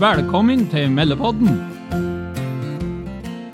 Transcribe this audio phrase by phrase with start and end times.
[0.00, 1.58] Velkommen til Meldepodden.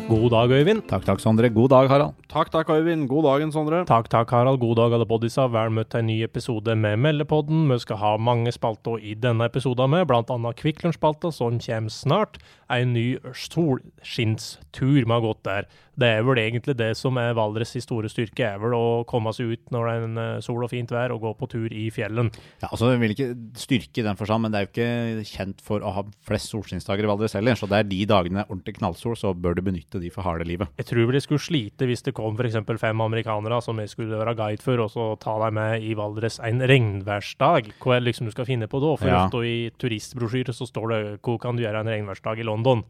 [0.07, 0.85] God dag, Øyvind.
[0.87, 1.51] Takk, takk, Sondre.
[1.51, 2.15] God dag, Harald.
[2.37, 3.09] Takk, takk, Øyvind.
[3.09, 3.79] God dagen, Sondre.
[3.89, 4.61] Takk, takk, Harald.
[4.61, 5.47] God dag, alle boddisa.
[5.49, 7.63] Vel møtt til en ny episode med Meldepodden.
[7.71, 12.37] Vi skal ha mange spalter i denne episoden med, annet Kvikk Lunsj-spalta, som kommer snart.
[12.69, 15.65] En ny solskinnstur vi har gått der.
[15.97, 19.55] Det er vel egentlig det som er Valdres' store styrke, er vel å komme seg
[19.55, 21.87] ut når det er en eh, sol og fint vær, og gå på tur i
[21.95, 22.29] fjellen.
[22.61, 25.65] Ja, altså, Vi vil ikke styrke den for seg, men det er jo ikke kjent
[25.65, 27.57] for å ha flest solskinnsdager i Valdres heller.
[27.57, 30.45] Så det er de dagene er ordentlig knallsol, så bør du benytte de for harde
[30.45, 30.69] livet.
[30.77, 32.81] Jeg tror vel de skulle slite hvis det kom f.eks.
[32.81, 36.41] fem amerikanere som jeg skulle være guide for, og så ta deg med i Valdres
[36.43, 37.73] en regnværsdag.
[37.79, 38.97] Hva er liksom du skal finne på da?
[38.97, 39.27] For Ja.
[39.27, 42.85] ofte i turistbrosjyrer så står det 'Hvor kan du gjøre en regnværsdag i London?'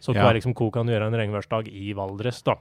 [0.00, 0.30] Så hva Ja.
[0.30, 2.54] er liksom hvor kan du gjøre en regnværsdag i Valdres, da?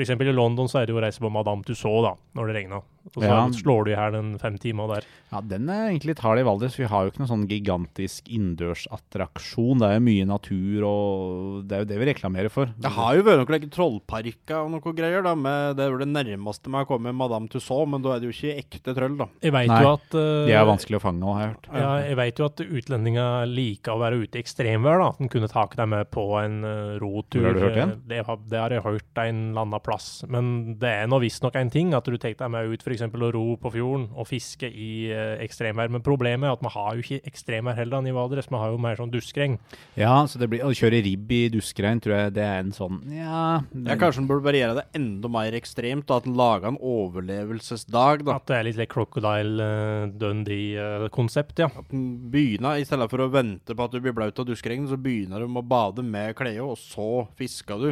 [0.00, 2.54] Eksempel i London så er det jo å reise på Madame Tussauds da, når det
[2.62, 2.82] regner.
[3.02, 3.48] Og så Ja.
[3.50, 5.04] slår du i hæl en fem timer der.
[5.32, 6.76] Ja, Den er egentlig litt hard i Valdres.
[6.78, 9.78] Vi har jo ikke noen sånn gigantisk innendørsattraksjon.
[9.82, 12.70] Det er jo mye natur, og det er jo det vi reklamerer for.
[12.78, 15.34] Det har jo vært noen trollparker og noe greier, da.
[15.34, 18.30] Med, det er vel det nærmeste vi å komme Madame Tussauds, men da er det
[18.30, 19.26] jo ikke ekte troll, da.
[19.42, 21.66] Jeg vet Nei, jo at Uh, De er vanskelig å fange òg, har jeg hørt.
[21.72, 24.98] Ja, jeg vet jo at utlendinger liker å være ute i ekstremvær.
[25.00, 25.08] da.
[25.08, 27.46] At en kunne tatt deg med på en uh, rotur.
[27.48, 27.86] Har du hørt det?
[28.08, 30.22] Det, har, det har jeg hørt en eller annen plass.
[30.30, 33.04] Men det er nå visstnok en ting at du tar deg med ut f.eks.
[33.06, 35.92] å ro på fjorden og fiske i uh, ekstremvær.
[35.92, 38.50] Men problemet er at vi har jo ikke ekstremvær heller i Valdres.
[38.50, 39.58] Vi har jo mer sånn duskregn.
[39.98, 43.00] Ja, så det blir, å kjøre ribb i duskregn tror jeg det er en sånn
[43.12, 46.70] Ja, Ja, Kanskje en burde bare gjøre det enda mer ekstremt, og at en lager
[46.72, 48.36] en overlevelsesdag, da.
[48.38, 51.70] At det er litt like Crocodile uh, Dundee-konsept, ja.
[51.82, 54.88] At en begynner, I stedet for å vente på at du blir blaut av duskregn,
[54.90, 57.90] så begynner du med å bade med klede, og så fisker du.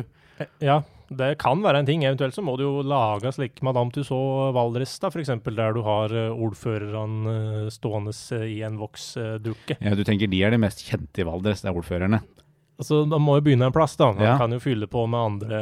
[0.65, 2.05] Ja, det kan være en ting.
[2.06, 5.33] Eventuelt så må du jo lage slik Madame Tussauds Valdres, da, f.eks.
[5.42, 7.34] der du har eh, ordførerne
[7.66, 9.78] eh, stående eh, i en voksdukke.
[9.81, 12.22] ja, Du tenker de er de mest kjente i Valdres, det er ordførerne?
[12.81, 14.11] Altså, Da må jo begynne en plass, da.
[14.17, 14.37] Man Ja.
[14.41, 15.59] kan jo fylle på med andre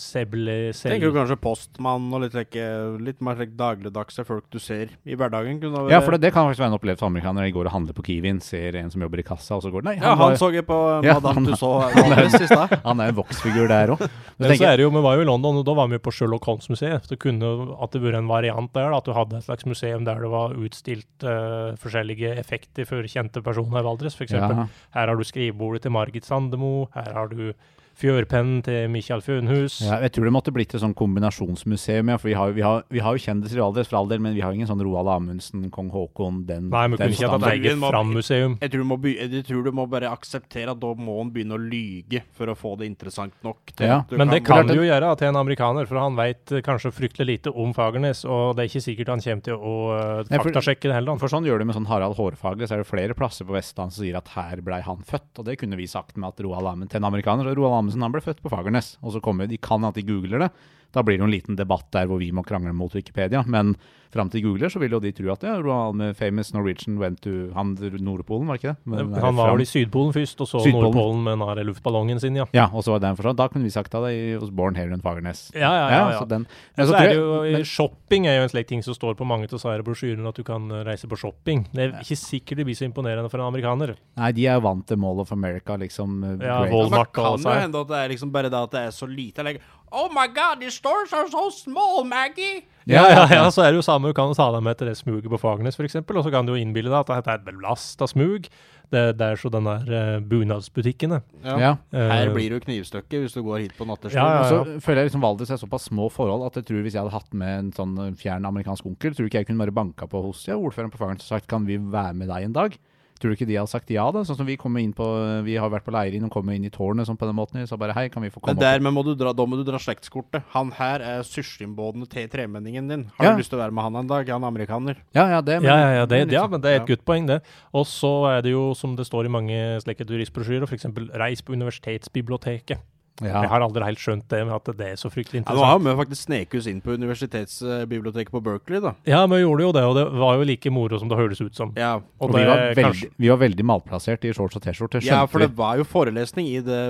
[0.00, 0.72] seble...
[0.74, 2.64] Tenker du kanskje postmann og litt, like,
[3.06, 5.60] litt mer like, dagligdagse folk du ser i hverdagen?
[5.62, 7.46] Kunne Ja, for det, det kan faktisk være en opplevelse amerikaner amerikanere.
[7.46, 9.82] De går og handler på Kiwien, ser en som jobber i kassa, og så går
[9.84, 12.80] det Nei, Ja, var- han så jeg på Ja, Madame han- Tussauds i stad.
[12.86, 14.00] Han er en voksfigur der òg.
[14.38, 16.10] Men så er det jo, Vi var jo i London, og da var vi på
[16.12, 17.06] Sherlock Holmes-museet.
[17.08, 20.04] Det kunne at det vært en variant der, da, at du hadde et slags museum
[20.04, 24.16] der det var utstilt uh, forskjellige effekter for kjente personer i Valdres.
[24.16, 24.56] For eksempel.
[24.56, 24.66] Ja.
[24.98, 26.24] Her har du skrivebordet til Margit
[26.56, 26.86] Sandemo.
[26.94, 27.52] Her har du
[27.96, 29.78] fjørpennen til Michael Fønhus.
[29.86, 32.12] Ja, jeg tror det måtte blitt et sånn kombinasjonsmuseum.
[32.12, 34.20] Ja, for vi har, vi, har, vi har jo kjendiser i Valdres for all del,
[34.24, 37.46] men vi har ingen sånn Roald Amundsen, kong Haakon, den Nei, den kunne ikke hatt
[37.48, 38.58] et eget Fram-museum.
[38.60, 41.56] Jeg tror, du må jeg tror du må bare akseptere at da må han begynne
[41.56, 43.72] å lyge for å få det interessant nok.
[43.72, 46.18] til Ja, at du Men det kan du jo gjøre til en amerikaner, for han
[46.18, 48.24] vet eh, kanskje fryktelig lite om Fagernes.
[48.28, 51.20] Og det er ikke sikkert han kommer til å uh, faktasjekke det heller.
[51.22, 53.96] For sånn gjør det med sånn Harald Hårfagre, så er det flere plasser på Vestlandet
[53.96, 55.32] som sier at her blei han født.
[55.40, 57.48] Og det kunne vi sagt med at Roald Amundsen til en amerikaner.
[57.48, 58.96] Så Roald Amundsen han ble født på Fagernes.
[59.02, 60.50] Og så kommer de kan at de googler det.
[60.94, 63.42] Da blir det jo en liten debatt der hvor vi må krangle mot Wikipedia.
[63.46, 63.74] Men
[64.16, 67.18] fram til googler, så vil jo de tro at ja, Roald med famous Norwegian went
[67.20, 68.90] to han, Nordpolen, var det ikke det?
[68.92, 70.86] Men, han var vel i Sydpolen først, og så Sydpolen.
[70.86, 72.46] Nordpolen med den her luftballongen sin, ja.
[72.56, 73.36] Ja, og så var den forstått.
[73.42, 75.50] Da kunne vi sagt det hos born Heron Fagernes.
[75.52, 75.98] Ja, ja, ja.
[76.14, 76.18] ja.
[76.22, 76.46] så den,
[76.78, 79.18] Men så så er det jo, men- Shopping er jo en slik ting som står
[79.18, 81.66] på mange av disse brosjyrene, at du kan eh, reise på shopping.
[81.74, 83.96] Det er ikke sikkert det blir så imponerende for en amerikaner.
[84.16, 86.22] Nei, de er jo vant til Mall of America, liksom.
[86.24, 86.70] eh, Ja, great.
[86.72, 88.94] det Men Det kan jo hende at det er liksom bare det at det er
[88.96, 89.44] så lite.
[89.44, 89.60] Like,
[89.96, 92.66] oh my god, these stores are so small, Maggie!
[92.86, 94.94] Ja, ja, ja, så er det jo samme, du kan ta deg med til det
[94.94, 97.46] smuget på Fagernes f.eks., og så kan du jo innbille deg at dette er et
[97.48, 98.46] belasta smug.
[98.94, 101.18] Det, det er så den der uh, bunadsbutikkene.
[101.42, 101.72] Ja.
[101.90, 104.14] Her Eh, blir du knivstukket hvis du går hit på nattestid.
[104.14, 104.50] Ja, ja, ja.
[104.52, 107.16] så føler jeg liksom Valdres er såpass små forhold at jeg tror hvis jeg hadde
[107.16, 110.22] hatt med en sånn fjern amerikansk onkel, tror du ikke jeg kunne bare banka på
[110.28, 112.78] hos ja, ordføreren på Fagernes og sagt kan vi være med deg en dag?
[113.20, 114.20] Tror du ikke de har sagt ja, da?
[114.28, 115.04] Sånn som vi kommer inn på
[115.46, 117.62] Vi har vært på Leirin og kommer inn i tårnet sånn på den måten.
[117.66, 118.82] Så bare hei, kan vi få komme der opp?
[118.82, 120.42] men må du dra, da må du dra slektskortet.
[120.52, 123.04] Han her er syrsynbåten til tremenningen din.
[123.16, 123.32] Har Ja.
[123.32, 124.28] du lyst til å være med han en dag?
[124.28, 124.96] Han er amerikaner.
[125.14, 125.62] Ja, ja, det.
[125.62, 126.94] Ja, ja, ja, det, men ja, liksom- men det er et ja.
[126.96, 127.42] godt poeng, det.
[127.72, 130.86] Og så er det jo, som det står i mange slike turistbrosjyrer, f.eks.
[131.16, 132.78] reis på universitetsbiblioteket.
[133.22, 133.42] Ja.
[133.42, 135.78] Jeg har aldri helt skjønt det, men at det er så fryktelig Ja, nå har
[135.78, 135.86] interessant.
[135.86, 138.92] vi faktisk sneket oss inn på universitetsbiblioteket på Berkeley, da.
[139.08, 141.54] Ja, vi gjorde jo det, og det var jo like moro som det høres ut
[141.56, 141.72] som.
[141.76, 145.02] Ja, Og Og vi var, veldig, kanskje vi var veldig malplassert i shorts og T-skjorte,
[145.06, 146.82] ja for det var jo forelesning i det,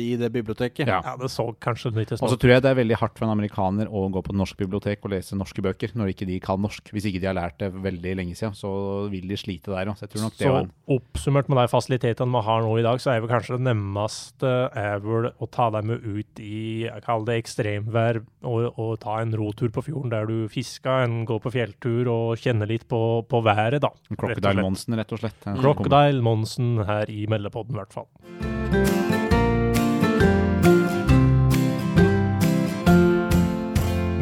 [0.00, 0.86] i det biblioteket.
[0.88, 1.00] Ja.
[1.04, 3.34] Ja, det så kanskje litt Og så tror jeg det er veldig hardt for en
[3.34, 6.60] amerikaner å gå på et norsk bibliotek og lese norske bøker når ikke de kan
[6.60, 6.88] norsk.
[6.94, 9.98] Hvis ikke de har lært det veldig lenge siden, så vil de slite der òg.
[9.98, 12.86] Så jeg tror nok det Så var oppsummert med de fasilitetene vi har nå i
[12.86, 17.04] dag, så er vel kanskje det nærmeste er vel å ta dem ut i jeg
[17.04, 21.42] kaller det ekstremvær og, og ta en rotur på fjorden der du fisker, en går
[21.44, 23.92] på fjelltur og kjenner litt på, på været, da.
[24.14, 24.64] Crocodile.
[24.64, 25.48] Monsen, rett og slett.
[25.50, 28.10] En Crocodile Monsen her i Meldepodden, i hvert fall.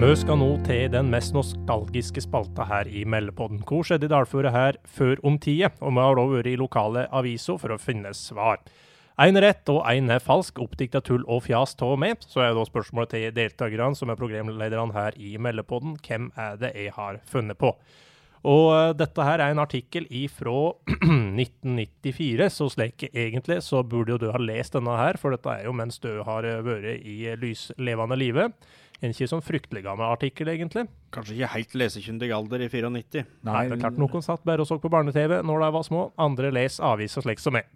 [0.03, 3.61] Vi skal nå til den mest nostalgiske spalta her i Meldepodden.
[3.63, 5.71] Hvor skjedde dalføret her før om tida?
[5.79, 8.59] Og vi har da vært i lokale aviser for å finne svar.
[9.23, 12.25] Én rett og én er falsk, oppdikta tull og fjas av meg.
[12.27, 16.73] Så er da spørsmålet til deltakerne, som er programlederne her i Meldepodden, hvem er det
[16.75, 17.71] jeg har funnet på?
[18.43, 20.73] Og eh, dette her er en artikkel ifra
[21.39, 25.69] 1994, så slik egentlig så burde jo du ha lest denne her, for dette er
[25.69, 28.71] jo mens du har eh, vært i lyslevende livet.
[29.03, 30.89] En ikke sånn fryktelig gammel artikkel, egentlig.
[31.15, 33.23] Kanskje ikke helt lesekyndig alder i 94.
[33.47, 36.09] Nei, det er klart Noen satt bare og så på barne-TV når de var små,
[36.23, 37.71] andre les aviser slik som meg.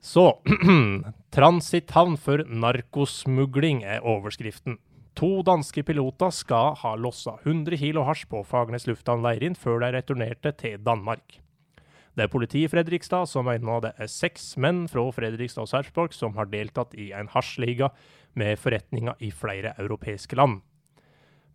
[0.00, 0.40] Så
[1.34, 4.78] Transitthavn for narkosmugling er overskriften.
[5.18, 9.90] To danske piloter skal ha lossa 100 kilo hasj på Fagernes lufthavn Leirin før de
[9.98, 11.40] returnerte til Danmark.
[12.16, 16.16] Det er politiet i Fredrikstad som mener det er seks menn fra Fredrikstad og Sarpsborg
[16.16, 17.90] som har deltatt i en hasjliga
[18.38, 20.60] med forretninger i flere europeiske land.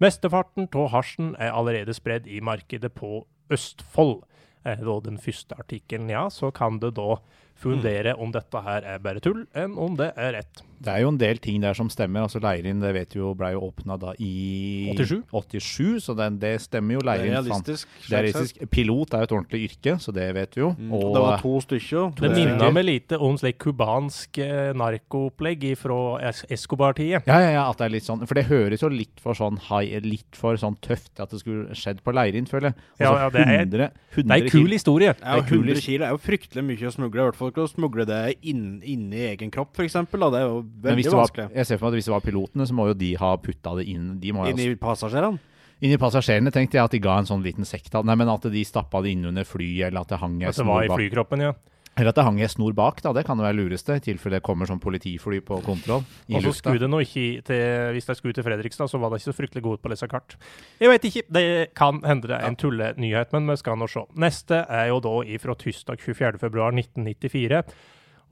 [0.04, 4.22] Mesteparten av hasjen er allerede spredd i markedet på Østfold.
[4.66, 7.20] Er da den første artikkelen, ja, så kan det da
[7.56, 10.63] fundere om dette her er bare tull, enn om det er rett.
[10.86, 12.25] Det er jo en del ting der som stemmer.
[12.28, 15.24] altså Leirin det vet jo ble jo åpna da i 87.
[15.31, 17.00] 87, så den, det stemmer jo.
[17.00, 17.88] Det er Leirin realistisk.
[18.10, 18.60] Det er realistisk.
[18.69, 20.74] Pilot er jo et ordentlig yrke, så det vet vi jo.
[20.78, 20.92] Mm.
[20.94, 22.12] Og det var to stykker.
[22.19, 26.00] Det minner meg lite om slik kubansk eh, narkoopplegg fra
[26.30, 27.22] Es- Escobar-tida.
[27.25, 29.58] ja, ja, ja, at det er litt sånn For det høres jo litt for sånn
[29.69, 32.75] high, litt for sånn tøft at det skulle skjedd på Leirin, føler jeg.
[33.00, 35.16] Ja, Altså, ja, det er- 100, 100 Det er en kul historie.
[35.16, 37.22] Ja, Det er kul 100 kilo er jo fryktelig mye å smugle.
[37.22, 38.96] I hvert fall ikke å smugle det inn, i
[39.32, 39.98] egen kropp, f.eks.
[40.12, 41.50] Det er jo veldig var, vanskelig.
[41.56, 43.76] jeg ser for meg at hvis det var pilotene, så må jo de ha putta
[43.80, 45.54] det inn De må Inn i passasjerene.
[45.84, 47.90] Inn i passasjerene tenkte jeg at de ga en sånn liten sekk.
[48.08, 50.68] Nei, men at de stappa det inn under flyet, eller at det hang At det
[50.68, 51.56] var i flykroppen, ja.
[51.96, 53.14] Eller at det hang ei snor bak, da.
[53.16, 56.44] Det kan jo være lureste, i tilfelle det kommer sånn politifly på kontroll i Og
[56.44, 59.32] så skulle det nå ikke til Hvis de skulle til Fredrikstad, så var de ikke
[59.32, 60.36] så fryktelig gode på å lese kart.
[60.82, 61.24] Jeg vet ikke.
[61.38, 61.46] Det
[61.78, 64.04] kan hende det er en tullenyhet, men vi skal nå se.
[64.20, 67.64] Neste er jo da ifra tirsdag 24.2.1994.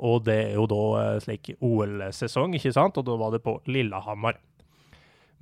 [0.04, 2.98] Og det er jo da eh, slik OL-sesong, ikke sant?
[3.00, 4.42] Og da var det på Lillehammer.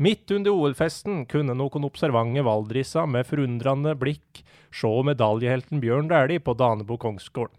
[0.02, 6.56] Midt under OL-festen kunne noen observante valdrisser med forundrende blikk se medaljehelten Bjørn Dæhlie på
[6.58, 7.54] Danebo kongsgård.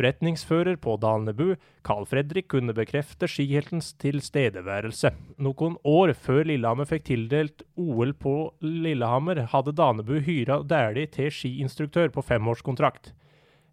[0.00, 5.10] Forretningsfører på Danebu, Carl Fredrik, kunne bekrefte skiheltens tilstedeværelse.
[5.44, 8.32] Noen år før Lillehammer fikk tildelt OL på
[8.64, 13.10] Lillehammer, hadde Danebu hyra Dæhlie til skiinstruktør på femårskontrakt.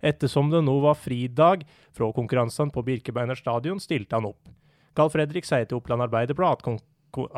[0.03, 1.63] Ettersom det nå var fridag
[1.95, 4.51] fra konkurransene på Birkebeiner stadion, stilte han opp.
[4.99, 6.83] Carl Fredrik sier til Oppland Arbeiderblad at,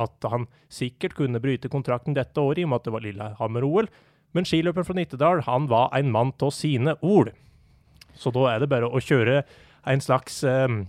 [0.02, 3.92] at han sikkert kunne bryte kontrakten dette året i og med at det var Lillehammer-OL,
[4.34, 7.30] men skiløperen fra Nittedal han var en mann av sine ord.
[8.18, 9.44] Så da er det bare å kjøre
[9.90, 10.86] en slags um,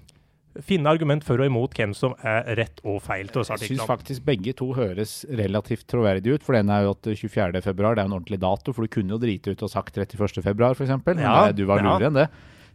[0.67, 3.87] Finne argument for og imot hvem som er rett og feil til disse Jeg syns
[3.87, 6.43] faktisk begge to høres relativt troverdige ut.
[6.43, 7.62] For den er jo at 24.
[7.62, 8.75] februar, det er en ordentlig dato.
[8.75, 10.43] For du kunne jo drite ut og sagt 31.
[10.43, 10.90] februar, f.eks.
[11.06, 11.94] Men Ja, du var ja.
[12.02, 12.26] enn det.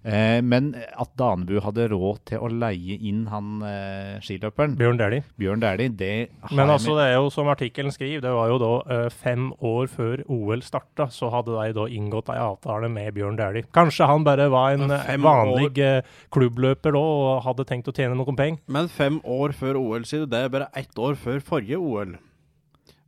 [0.06, 5.26] Eh, men at Danebu hadde råd til å leie inn han eh, skiløperen, Bjørn Dæhlie.
[5.42, 6.12] Bjørn Dæhlie, det
[6.44, 9.48] har Men altså, det er jo som artikkelen skriver, det var jo da eh, fem
[9.66, 13.66] år før OL starta, så hadde de da inngått ei avtale med Bjørn Dæhlie.
[13.74, 18.18] Kanskje han bare var en eh, vanlig eh, klubbløper da, og hadde tenkt å tjene
[18.20, 18.62] noen penger.
[18.70, 20.30] Men fem år før OL, sier du.
[20.36, 22.14] Det er bare ett år før forrige OL.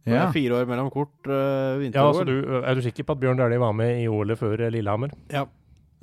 [0.08, 0.26] Det ja.
[0.26, 1.36] er fire år mellom kort uh,
[1.84, 2.30] Ja, altså, vinter-OL.
[2.32, 5.14] du, er du sikker på at Bjørn Dæhlie var med i OL-et før eh, Lillehammer?
[5.34, 5.46] ja.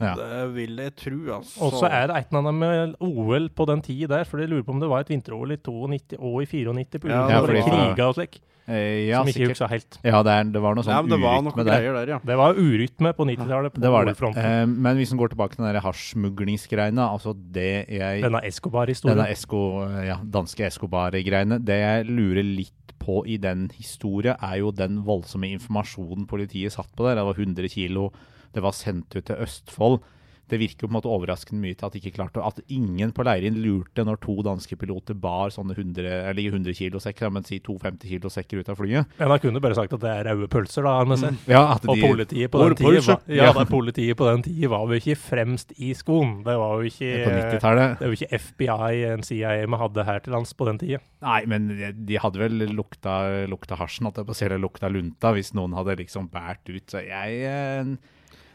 [0.03, 0.15] Ja.
[0.19, 1.61] Det vil jeg tro, altså.
[1.63, 4.49] Og så er det et eller annet med OL på den tida der, for jeg
[4.51, 7.23] lurer på om det var et vinter-OL i 92 og i 94 på grunn Ja,
[7.23, 9.51] av Ja, ja, fordi- kriger og slik, Eh, ja, som ikke sikkert.
[9.53, 9.99] husker helt.
[10.03, 11.83] Ja, det, er, det var noe ja, sånn var urytme der.
[11.93, 12.19] der, ja.
[12.25, 14.15] Det var urytme på 90-tallet på Det var det.
[14.41, 19.19] Eh, men hvis en går tilbake til den hasjsmuglingsgreiene, altså det jeg Denne Escobar-historien.
[19.19, 19.61] Denne Esco,
[20.07, 21.59] ja, danske Escobar-greiene.
[21.63, 26.89] Det jeg lurer litt på i den historien, er jo den voldsomme informasjonen politiet satt
[26.97, 27.17] på der.
[27.21, 28.13] Det var 100 kilo,
[28.55, 30.01] det var sendt ut til Østfold.
[30.45, 33.15] Det virker jo på en måte overraskende mye til at, de ikke klarte, at ingen
[33.17, 37.47] på Leirin lurte når to danske piloter bar sånne 100, eller 100 kilo sekker, men
[37.49, 39.15] si 250 kilosekker ut av flyet.
[39.21, 40.99] Men Da kunne bare sagt at det er røde pølser, da.
[41.01, 41.39] Arne mm.
[41.49, 43.65] Ja, at Og politiet på den tiden, var, ja, Ja.
[43.65, 46.37] politiet på den tiden var jo ikke fremst i skoen.
[46.45, 47.99] Det var jo ikke på 90-tallet.
[47.99, 51.01] det er jo ikke FBI, en CIA vi hadde her til lands på den tida.
[51.25, 51.71] Nei, men
[52.05, 55.55] de hadde vel lukta, lukta hasjen, at jeg på å si, eller lukta lunta, hvis
[55.57, 56.85] noen hadde liksom båret ut.
[56.93, 57.97] Så jeg eh,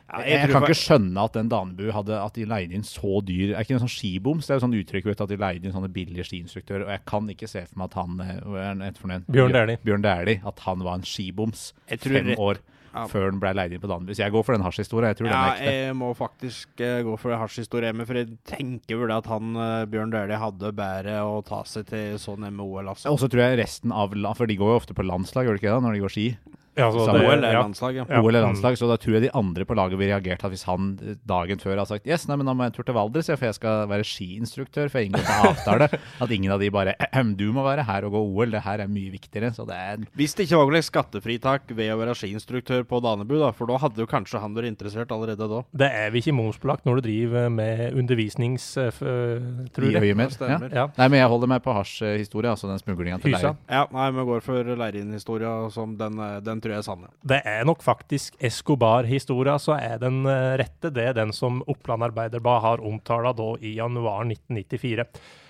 [0.10, 3.20] Ja, Jeg, jeg kan ikke skjønne at den Danebu hadde At de leide inn så
[3.26, 4.48] dyr Er ikke en sånn skiboms?
[4.48, 6.88] Det er jo sånn uttrykk vet at de leide inn sånne billige skiinstruktører.
[6.88, 9.22] Og jeg kan ikke se for meg at han eh, er for noe?
[9.30, 9.78] Bjørn Dæhlie.
[9.86, 10.42] Bjørn Dæhlie.
[10.50, 13.04] At han var en skiboms fem år Ja.
[13.06, 14.16] før han ble leid inn på Danebu.
[14.18, 15.12] Så jeg går for den hasjhistoria.
[15.12, 15.74] Jeg tror Ja, den er ekte.
[15.78, 19.86] jeg må faktisk uh, gå for den men for jeg tenker vel at han uh,
[19.86, 23.12] Bjørn Dæhlie hadde bedre å ta seg til sånn MOL, altså.
[23.14, 25.60] Og så tror jeg resten av land For de går jo ofte på landslag, gjør
[25.60, 26.28] de ikke det, når de går ski?
[26.80, 27.62] Ja, så det- OL er ja.
[27.64, 28.08] landslaget.
[28.10, 28.22] Ja.
[28.24, 28.48] OL er Mm.
[28.54, 31.16] landslag, så da tror jeg de andre på laget ville reagert at hvis han eh,
[31.28, 33.46] dagen før hadde sagt Yes, nei, men da må jeg en tur til Valdres, for
[33.50, 35.90] jeg skal være skiinstruktør, for jeg har inngått en avtale.
[36.24, 38.80] At ingen av de bare «Ehem, Du må være her og gå OL, det her
[38.80, 39.52] er mye viktigere.
[39.54, 43.38] Så det er Hvis det ikke var noe skattefritak ved å være skiinstruktør på Danebu,
[43.40, 45.62] da, for da hadde jo kanskje han vært interessert allerede da.
[45.76, 48.74] Det er vi ikke momsbelagt når du driver med undervisnings...
[48.76, 50.02] Tror f- eh, i jeg.
[50.16, 50.38] øyemed.
[50.40, 50.60] Ja.
[50.72, 50.86] Ja.
[50.98, 53.56] Nei, men jeg holder meg på hasjhistoria, altså den smuglinga til Hysa.
[53.70, 57.06] Ja, nei, vi går for Leirin-historia, som den, eh, den tror jeg er sann.
[57.26, 60.92] Det er nok faktisk Escobar-historia, så er den eh, rette.
[60.94, 65.08] Det er den som Oppland Arbeiderblad har omtala da i januar 1994.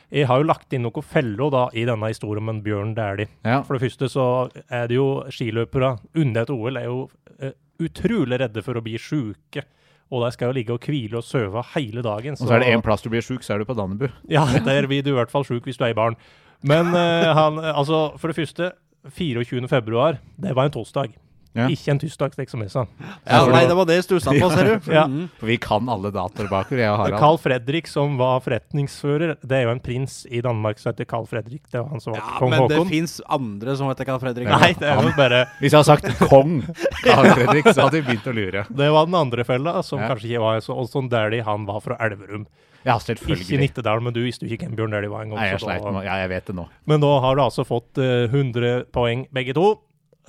[0.10, 3.30] Jeg har jo lagt inn noen feller da i denne historien om en Bjørn Dæhlie.
[3.46, 3.60] Ja.
[3.66, 4.26] For det første så
[4.66, 7.04] er det jo skiløpere under et OL er jo
[7.44, 9.68] uh, utrolig redde for å bli sjuke.
[10.10, 12.34] Og de skal jo ligge og hvile og sove hele dagen.
[12.34, 14.08] Og så er det én plass du blir sjuk, så er du på Dannebu.
[14.34, 16.18] Ja, der blir du i hvert fall sjuk hvis du er barn.
[16.66, 18.74] Men uh, han, altså, for det første,
[19.08, 19.68] 24.
[19.70, 21.14] februar, det var en torsdag.
[21.58, 21.66] Ja.
[21.68, 22.84] Ikke en tirsdag, slik som jeg sa.
[23.26, 24.92] Ja, nei, det- var det jeg stussa på, ser du.
[24.94, 25.08] Ja.
[25.08, 25.30] Mhm.
[25.40, 27.20] For vi kan alle datoer bakover, jeg og Harald.
[27.20, 31.26] Carl Fredrik, som var forretningsfører, det er jo en prins i Danmark som heter Carl
[31.26, 31.64] Fredrik.
[31.72, 32.90] Det var han som var Ja, kong men det Haakon.
[32.94, 34.48] fins andre som heter Carl Fredrik.
[34.48, 36.62] Nei, det er jo bare Hvis jeg hadde sagt kong
[37.04, 38.66] Carl Fredrik, så hadde vi begynt å lure.
[38.70, 40.10] Det var den andre fella, som Ja.
[40.14, 42.46] kanskje ikke var så Og sånn Dæhlie, han var fra Elverum.
[42.90, 43.60] Ja, Ikke.
[43.62, 45.38] Nittedal, men du visste jo ikke hvem Bjørn Dæhlie var engang.
[45.40, 46.66] Nei, jeg sleit med Ja, jeg vet det nå.
[46.90, 49.68] Men da har du altså fått eh, 100 poeng begge to.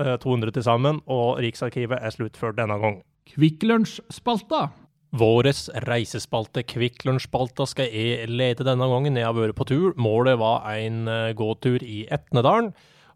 [0.01, 3.01] eh, 200 til sammen, og Riksarkivet er sluttført denne gang.
[3.33, 4.69] Kvikklunsjspalta.
[5.11, 9.17] Våres reisespalte, Kvikk Lunsjspalta, skal jeg lede denne gangen.
[9.19, 9.89] Jeg har vært på tur.
[9.99, 12.71] Målet var en eh, gåtur i Etnedalen.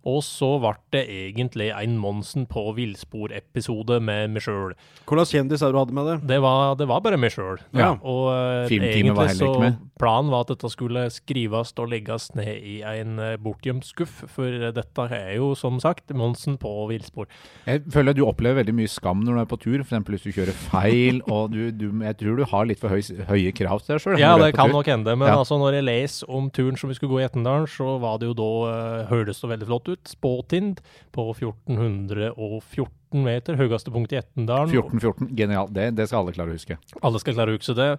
[0.05, 4.75] Og så ble det egentlig en Monsen på villspor-episode med meg sjøl.
[5.09, 6.17] Hvordan kjendis er du hadde med det?
[6.29, 7.63] Det var, det var bare meg sjøl.
[7.77, 7.95] Ja.
[8.03, 9.79] Og uh, var egentlig heller så med.
[10.01, 14.49] planen var at dette skulle skrives og legges ned i en uh, bortgjemt skuff, for
[14.49, 17.29] eh, dette er jo som sagt Monsen på villspor.
[17.69, 20.05] Jeg føler at du opplever veldig mye skam når du er på tur, f.eks.
[20.13, 23.55] hvis du kjører feil, og du, du, jeg tror du har litt for høy, høye
[23.57, 24.21] krav til deg sjøl.
[24.21, 25.39] Ja, det kan nok hende, men Ja.
[25.41, 28.29] altså når jeg leser om turen som vi skulle gå i Etnedalen, så var det
[28.29, 29.94] jo da uh, høres det veldig flott ut.
[30.09, 30.83] Spåtind
[31.15, 34.73] på 1414 meter, høyeste punkt i Etnedalen.
[34.75, 35.73] 14-14, genialt.
[35.75, 36.79] Det, det skal alle klare å huske.
[37.01, 37.91] Alle skal klare å huske det.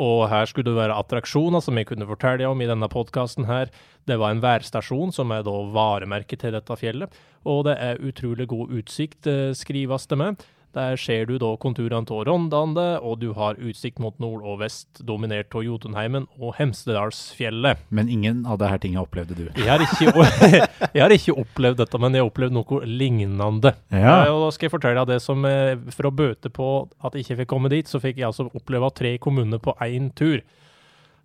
[0.00, 3.70] Og her skulle det være attraksjoner som jeg kunne fortelle om i denne podkasten her.
[4.08, 7.14] Det var en værstasjon som er da varemerket til dette fjellet.
[7.46, 10.44] Og det er utrolig god utsikt, eh, skrives det med.
[10.74, 14.88] Der ser du da konturene av Rondane, og du har utsikt mot nord og vest,
[15.06, 17.84] dominert av Jotunheimen og Hemsedalsfjellet.
[17.94, 19.44] Men ingen av disse tingene opplevde du.
[19.54, 20.26] Jeg har, ikke,
[20.96, 23.74] jeg har ikke opplevd dette, men jeg har opplevd noe lignende.
[23.94, 24.16] Ja.
[24.24, 26.68] Eh, Og da skal jeg fortelle deg det som eh, For å bøte på
[27.06, 30.10] at jeg ikke fikk komme dit, så fikk jeg altså oppleve tre kommuner på én
[30.18, 30.42] tur.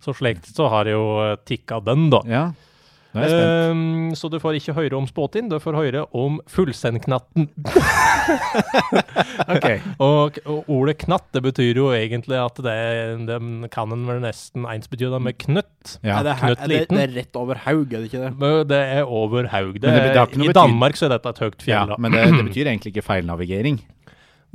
[0.00, 2.22] Så slikt så har jeg jo eh, tikka den, da.
[2.30, 2.44] Ja,
[3.14, 7.48] Ehm, så du får ikke høre om Spåtind, du får høre om fullsendknatten.
[9.54, 9.80] okay.
[9.98, 12.76] Og, og ordet knatt, det betyr jo egentlig at det,
[13.26, 13.38] det
[13.74, 15.96] kan en vel nesten ensbety med knøtt.
[16.04, 16.20] Ja.
[16.20, 17.00] er, det her, knøtt er det, liten.
[17.00, 18.32] det er rett over haug, er det ikke det?
[18.38, 19.80] Men Det er over haug.
[19.80, 19.96] Det
[20.46, 21.94] I Danmark så er dette et høyt fjell.
[21.94, 23.80] Ja, men det, det betyr egentlig ikke feilnavigering.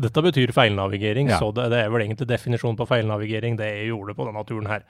[0.01, 1.39] Dette betyr feilnavigering, Ja.
[1.39, 4.67] så det, det er vel egentlig definisjonen på feilnavigering det jeg gjorde på denne turen
[4.71, 4.83] her.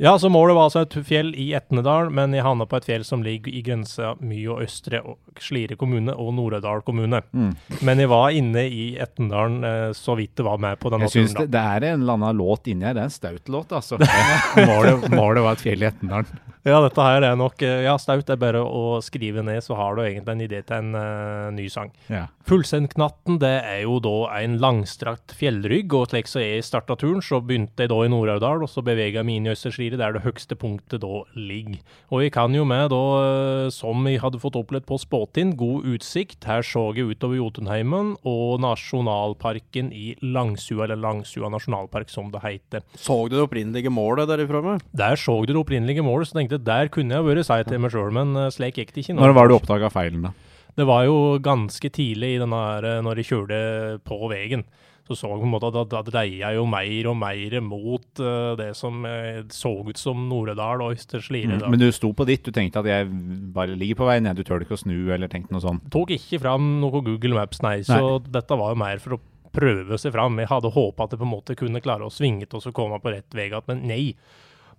[0.00, 3.02] Ja, så målet var altså et fjell i Etnedal, men jeg havna på et fjell
[3.06, 7.18] som ligger i grensa Mye og Østre og Slidre kommune og Nord-Aurdal kommune.
[7.32, 7.50] Mm.
[7.82, 11.16] Men jeg var inne i Etnedalen eh, så vidt det var med på denne Jeg
[11.16, 11.48] syns turen.
[11.48, 12.94] det, det er en eller annen låt inni her.
[12.94, 13.98] Det er en staut låt, altså.
[14.70, 16.46] målet, målet var et fjell i Etnedalen.
[16.68, 19.96] Ja, dette her er nok eh, Ja, staut er bare å skrive ned, så har
[19.96, 21.90] du egentlig en idé til en uh, ny sang.
[22.12, 22.26] Ja.
[22.48, 27.40] Fullsendknatten det er jo da en langstrakt fjellrygg, og slik som jeg starta turen, så
[27.44, 29.54] begynte jeg da i Nord-Aurdal, og så bevega jeg meg inn i
[29.88, 31.80] Østerslidre, der det høgste punktet da ligger.
[32.10, 35.84] Og jeg kan jo med da, eh, som jeg hadde fått opplevd på Spåtind, god
[35.84, 36.44] utsikt.
[36.44, 42.82] Her så jeg utover Jotunheimen og nasjonalparken i Langsua, eller Langsua nasjonalpark som det heter.
[42.96, 44.82] Så du det opprinnelige målet derifra med?
[44.92, 47.68] Der så du det opprinnelige målet, så tenkte jeg der kunne jeg vært, sa jeg
[47.68, 49.18] til meg sjøl, men eh, slik gikk det ikke.
[49.18, 50.34] Når var det du oppdaga feilen, da?
[50.78, 53.62] Det var jo ganske tidlig i denne eh, når jeg kjørte
[54.06, 54.66] på veien.
[55.08, 58.20] Så så jeg på en måte at da dreia jeg jo mer og mer mot
[58.20, 61.62] uh, det som eh, så ut som Nord-Aurdal og Østre Slidre.
[61.62, 61.70] Mm.
[61.72, 63.08] Men du sto på ditt, du tenkte at jeg
[63.54, 65.88] bare ligger på veien, ned, Du tør ikke å snu eller tenkte noe sånt?
[65.94, 67.80] tok ikke fram noe Google Maps, nei.
[67.86, 69.22] Så dette var jo mer for å
[69.54, 70.36] prøve seg fram.
[70.42, 73.00] Jeg hadde håpa at jeg på en måte kunne klare å svinge til og komme
[73.02, 74.02] på rett vei igjen, men nei.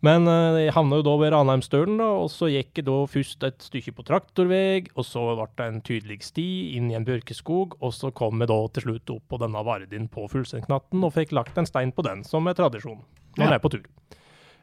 [0.05, 3.65] Men eh, jeg havna jo da ved Ranheimsdølen, og så gikk jeg da først et
[3.65, 6.45] stykke på traktorvei, og så ble det en tydelig sti
[6.77, 10.07] inn i en bjørkeskog, og så kom jeg da til slutt opp på denne Vardin
[10.11, 13.01] på Fuglesengknatten og fikk lagt en stein på den, som er tradisjon
[13.35, 13.53] når Ja.
[13.57, 13.83] er på tur.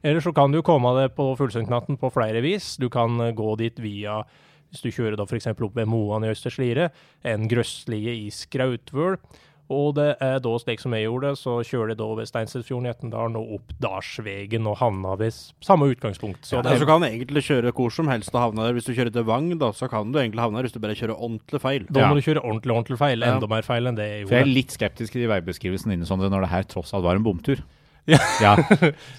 [0.07, 2.77] Eller så kan du komme deg på Fuglesengknatten på flere vis.
[2.81, 4.23] Du kan eh, gå dit via
[4.73, 5.47] hvis du kjører da f.eks.
[5.53, 6.89] opp ved Moan i Østerslire,
[7.25, 9.15] en grøsslige i Skrautvøl.
[9.69, 12.91] Og det er da slik som jeg gjorde, så kjører de da ved Steinsetsfjorden i
[12.93, 16.47] Etnedalen og opp Dalsvegen og havna ved samme utgangspunkt.
[16.47, 18.77] Så Ja, det så kan du egentlig kjøre hvor som helst og havne der.
[18.79, 20.95] Hvis du kjører til Vang, da, så kan du egentlig havne der hvis du bare
[20.95, 21.87] kjører ordentlig feil.
[21.91, 22.09] da Ja.
[22.13, 23.19] må du kjøre ordentlig, ordentlig feil.
[23.27, 23.35] Ja.
[23.35, 26.07] Enda mer feil enn det jeg For jeg er litt skeptisk til de veibeskrivelsene dine,
[26.07, 27.59] Sondre, når det her tross alt var en bomtur.
[28.07, 28.19] Ja.
[28.45, 28.53] ja.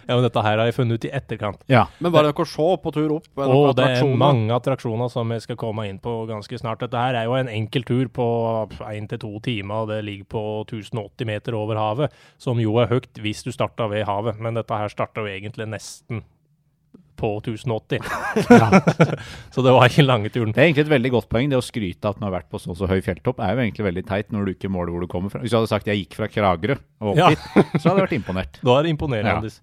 [0.07, 1.63] Ja, men dette her har jeg funnet ut i etterkant.
[1.71, 1.85] ja.
[1.99, 3.27] Men var det dere se på tur opp?
[3.43, 6.79] Og det er mange attraksjoner som jeg skal komme inn på ganske snart.
[6.85, 8.27] Dette her er jo en enkel tur på
[8.87, 12.89] én til to timer, og det ligger på 1080 meter over havet, som jo er
[12.91, 16.23] høyt hvis du starter ved havet, men dette her starter jo egentlig nesten
[17.17, 17.99] på 1080.
[19.53, 20.53] så det var ikke lange turen.
[20.55, 21.49] Det er egentlig et veldig godt poeng.
[21.51, 23.63] Det å skryte at man har vært på så og så høy fjelltopp, er jo
[23.65, 25.41] egentlig veldig teit når du ikke måler hvor du kommer fra.
[25.43, 27.29] Hvis du hadde sagt jeg gikk fra Kragerø og opp Ja.
[27.33, 27.45] dit,
[27.81, 28.59] så hadde jeg vært imponert.
[28.67, 29.53] Da er det imponerende.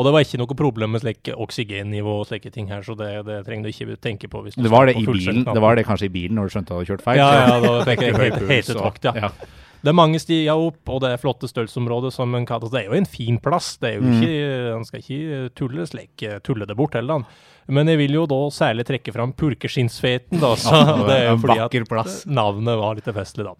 [0.00, 3.10] Og det var ikke noe problem med slik oksygennivå og slike ting her, så det,
[3.26, 4.44] det trenger du ikke tenke på.
[4.54, 6.76] Det var det, i bilen, det var det kanskje i bilen når du skjønte at
[6.76, 7.20] du hadde kjørt feil.
[7.20, 9.28] Ja, ja, da tenker jeg helt, helt, helt, helt helt, helt, helt, ja.
[9.28, 9.58] ja.
[9.80, 12.90] Det er mange stier opp, og det er flotte størrelsesområder som en kaller Det er
[12.90, 13.76] jo en fin plass.
[13.80, 14.18] Det er jo Mm.
[14.20, 17.24] ikke, Han skal ikke tulle slik, tulle det bort heller.
[17.68, 20.54] Men jeg vil jo da særlig trekke fram Purkeskinnsfeten, da.
[20.56, 21.58] Så Ja, det er jo fordi
[22.00, 23.54] at navnet var litt festlig, da.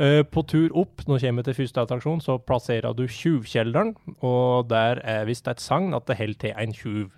[0.00, 3.94] Eh, på tur opp, nå kommer vi til første attraksjon, så plasserer du Tjuvkjelderen.
[4.22, 7.10] Og der er visst et sagn at det holder til en tjuv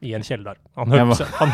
[0.00, 0.58] i en kjeller.
[0.80, 0.92] Han,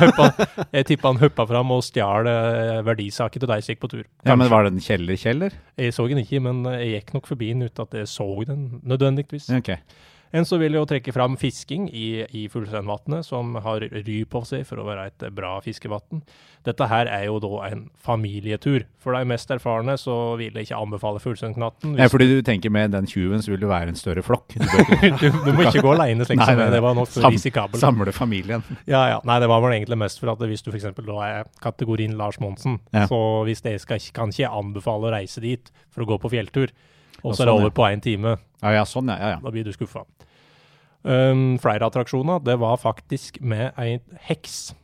[0.01, 0.29] høppa,
[0.71, 4.05] jeg tipper han høppa fram og stjal eh, verdisaker til deg som gikk på tur.
[4.27, 5.57] Ja, men var det en kjeller-kjeller?
[5.81, 8.29] Jeg så den ikke, men eh, jeg gikk nok forbi den uten at jeg så
[8.47, 9.51] den nødvendigvis.
[9.59, 9.73] Ok.
[10.35, 14.43] Enn så vil jeg jo trekke fram fisking i, i Fuglesendvatnet, som har ry på
[14.49, 16.23] seg for å være et bra fiskevann.
[16.67, 18.83] Dette her er jo da en familietur.
[18.99, 21.95] For de mest erfarne så vil jeg ikke anbefale Fuglesendknatten.
[22.01, 24.57] Ja, fordi du tenker med den tjuven så vil det være en større flokk.
[24.59, 24.67] Du
[25.23, 26.59] du, du må ikke gå aleine, slik som.
[26.75, 27.81] Det var nok risikabelt.
[27.83, 28.67] samle familien.
[28.91, 29.21] Ja, ja.
[29.27, 30.89] Nei, det var vel egentlig mest for at hvis du f.eks.
[31.07, 33.07] da er kategorien Lars Monsen, Ja.
[33.11, 36.31] så hvis det skal, kan ikke jeg anbefale å reise dit for å gå på
[36.35, 36.75] fjelltur,
[37.27, 38.37] og så er det sånn, over på én time.
[38.63, 39.17] Ja, ja, sånn, ja.
[39.21, 39.41] ja, ja.
[39.43, 40.05] Da blir du skuffa.
[41.07, 42.41] Um, flere attraksjoner.
[42.43, 44.75] Det var faktisk med ei heks.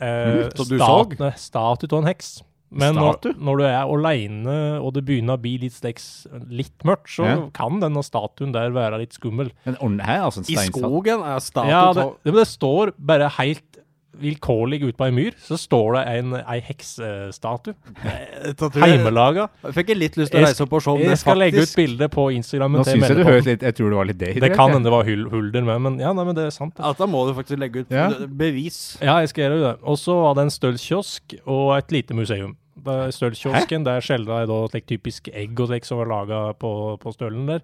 [0.00, 2.34] Uh, som du stat- Statue av en heks.
[2.74, 7.06] Men når, når du er aleine og det begynner å bli litt, steks, litt mørkt,
[7.14, 7.36] så Ja.
[7.54, 9.52] kan denne statuen der være litt skummel.
[9.64, 13.28] Men her er altså en I skogen er statuen Ja, det, det, det står bare
[13.38, 13.73] helt
[14.20, 17.74] vilkårlig ute på ei myr, så står det en, ei heksestatue.
[18.04, 19.48] Jeg- Heimelaga.
[19.64, 21.38] Jeg fikk litt lyst til å reise opp og se om det faktisk Jeg skal
[21.38, 23.96] legge ut bilde på Instagrammen Nå syns jeg du hørte høres litt Jeg tror det
[23.96, 24.34] var litt det.
[24.40, 26.74] Det kan hende det var hulder med, men ja, nei, men det er sant.
[26.78, 28.10] Ja, da må du faktisk legge ut Ja.
[28.26, 28.98] bevis.
[29.02, 29.72] Ja, jeg skal gjøre det.
[29.82, 32.56] Og så var det en stølskiosk og et lite museum.
[32.84, 37.12] Stølskiosken, der skjelda jeg da slik typisk egg og slik som var laga på, på
[37.14, 37.62] stølen der.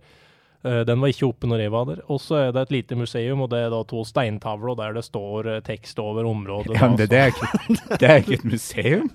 [0.60, 2.00] Eh, den var ikke oppe når jeg var der.
[2.12, 5.04] Og så er det et lite museum, og det er da to steintavler der det
[5.06, 6.74] står eh, tekst over området.
[6.76, 7.48] Ja, men det, det, er ikke,
[8.02, 9.08] det er ikke et museum.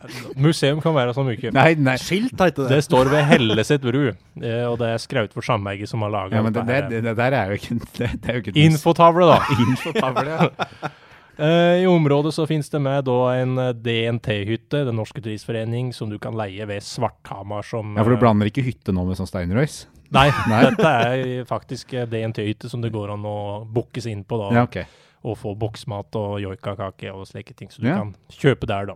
[0.48, 1.54] Museum kan være så mye.
[1.54, 1.96] Nei, nei.
[2.02, 2.72] Skilt heter det.
[2.74, 6.46] Det står ved Helleset bru, eh, og det er Skrautfjord Sameige som har laga Ja,
[6.46, 8.58] men det, det, det, det der er jo ikke Det, det er jo ikke et
[8.58, 8.74] museum.
[8.74, 9.40] Infotavle, da.
[9.70, 10.92] Infotavle, ja.
[11.36, 16.18] Eh, I området så finnes det med da en DNT-hytte, Den norske turistforening, som du
[16.18, 19.84] kan leie ved Svarthamar som ja, for du blander ikke hytte nå med sånn steinrøys?
[20.16, 20.62] Nei, Nei.
[20.70, 24.50] dette er faktisk eh, DNT-hytte som det går an å bookes inn på, da.
[24.56, 24.86] Ja, okay.
[25.26, 27.98] Og få boksmat og joikakake og slike ting, så du Ja.
[28.02, 28.96] kan kjøpe der, da.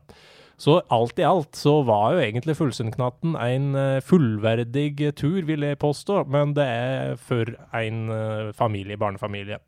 [0.60, 5.80] Så alt i alt så var jo egentlig Fullsundknatten en eh, fullverdig tur, vil jeg
[5.80, 7.46] påstå, men det er for
[7.80, 9.62] en eh, familie, barnefamilie.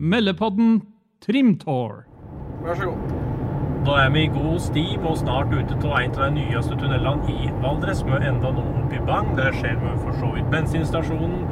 [0.00, 0.80] Meldepodden
[1.20, 2.04] Trimtour.
[2.64, 3.19] Vær så god.
[3.86, 7.32] Da er vi i god sti og snart ute til en av de nyeste tunnelene
[7.32, 9.30] i Valdres, med enda nå opp i Bang.
[9.38, 11.46] Der ser vi for så vidt bensinstasjonen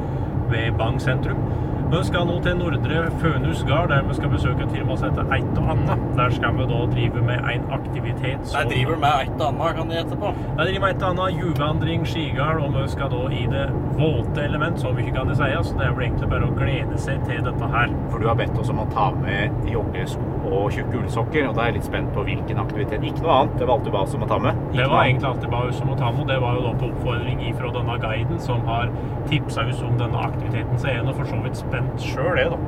[0.51, 1.41] ved Bang sentrum.
[1.89, 5.31] Vi skal nå til Nordre Fønhus gard, der vi skal besøke et firma som heter
[5.33, 5.95] Eit og Anna.
[6.19, 9.71] Der skal vi da drive med en aktivitet som De driver med Eit og Anna,
[9.79, 10.33] kan de gjette på.
[10.59, 13.65] De driver med Eit og Anna, juvandring, skigard, og vi skal da i det
[13.97, 15.73] våte element, så mye kan det sies.
[15.73, 17.97] Det er vel egentlig bare å glede seg til dette her.
[18.11, 21.63] For du har bedt oss om å ta med joggesko og tjukke ullsokker, og da
[21.63, 23.05] er jeg litt spent på hvilken aktivitet.
[23.05, 23.57] Ikke noe annet.
[23.61, 24.59] Det var du bare oss om å ta med.
[24.75, 26.89] Det var egentlig alltid bare som å ta med, og det var jo da på
[26.89, 28.91] oppfordring ifra denne guiden som har
[29.29, 32.49] tipsa oss om denne aktiviteten, så er jeg nå for så vidt spent sjøl, det,
[32.53, 32.59] da.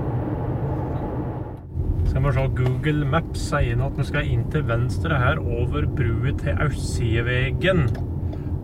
[2.11, 6.33] Skal vi se, Google Maps sier at vi skal inn til venstre her over brua
[6.41, 7.85] til Aussidevegen.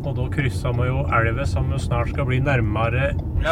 [0.07, 3.09] Og da krysser vi jo elva som vi snart skal bli nærmere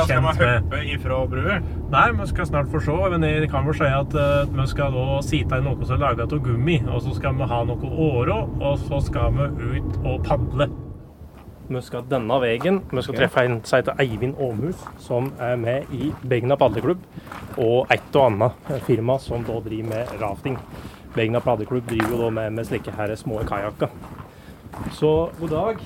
[0.07, 0.77] kjent med.
[0.93, 1.57] ifra brua?
[1.91, 2.95] Nei, vi skal snart få se.
[3.11, 6.03] Men jeg kan vel si at eh, vi skal da sitte i noe som er
[6.05, 10.01] laget av gummi, og så skal vi ha noe åre, og så skal vi ut
[10.05, 10.69] og padle.
[11.67, 12.83] Vi skal denne veien.
[12.91, 17.01] Vi skal treffe en som heter Eivind Åmhus, som er med i Begna padleklubb,
[17.57, 20.59] og et og annet firma som da driver med rafting.
[21.15, 23.89] Begna padleklubb driver jo da med, med slike her små kajakker.
[24.95, 25.79] Så god dag.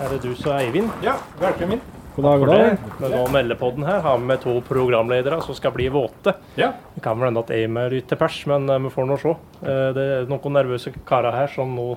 [0.00, 0.90] Er det du som er Eivind?
[1.04, 1.80] Ja, velkommen.
[2.16, 2.78] God dag, For det.
[3.02, 6.34] Men nå meldepodden her har vi med to programledere som skal bli våte.
[6.58, 6.72] Ja.
[6.94, 9.18] Det kan vel hende at Aim er ute til pers, men eh, vi får nå
[9.22, 9.34] se.
[9.62, 11.88] Eh, Det er noen nervøse karer her som nå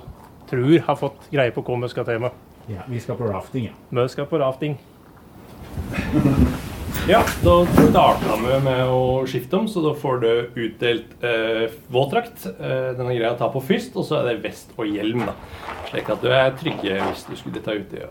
[0.50, 2.34] tror har fått greie på hva vi skal til med.
[2.68, 3.76] Ja, vi skal på rafting, ja.
[3.90, 4.78] Vi skal på rafting.
[7.08, 7.54] Ja, da
[7.88, 10.28] starta vi med å skifte om, så da får du
[10.66, 12.44] utdelt eh, våtdrakt.
[12.50, 15.24] Eh, den er grei å ta på først, og så er det vest og hjelm,
[15.28, 15.34] da.
[15.88, 18.02] Slik at du er trygge hvis du skulle ta uti.
[18.02, 18.10] Ja.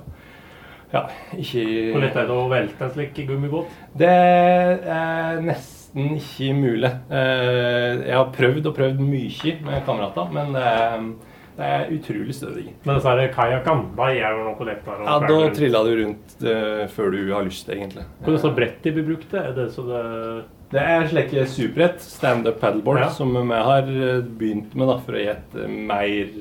[0.95, 1.03] ja,
[1.37, 3.69] ikke Hvor lett er det å velte en slik gummibåt?
[4.01, 6.93] Det er nesten ikke mulig.
[7.13, 11.05] Eh, Jeg har prøvd og prøvd mye med kamerater, men det er,
[11.57, 12.65] det er utrolig stødig.
[12.85, 16.35] Men disse her kajakkene, de er jo noe lett å Ja, Da trilla du rundt
[16.45, 18.05] uh, før du har lyst, egentlig.
[18.21, 19.33] Hvor er så bredt de blir brukt?
[19.33, 20.03] Er det så det
[20.69, 23.09] Det er slike superbrett, standup paddleboard, Ja.
[23.09, 26.33] som vi har eh, begynt med da, for å gi et eh, mer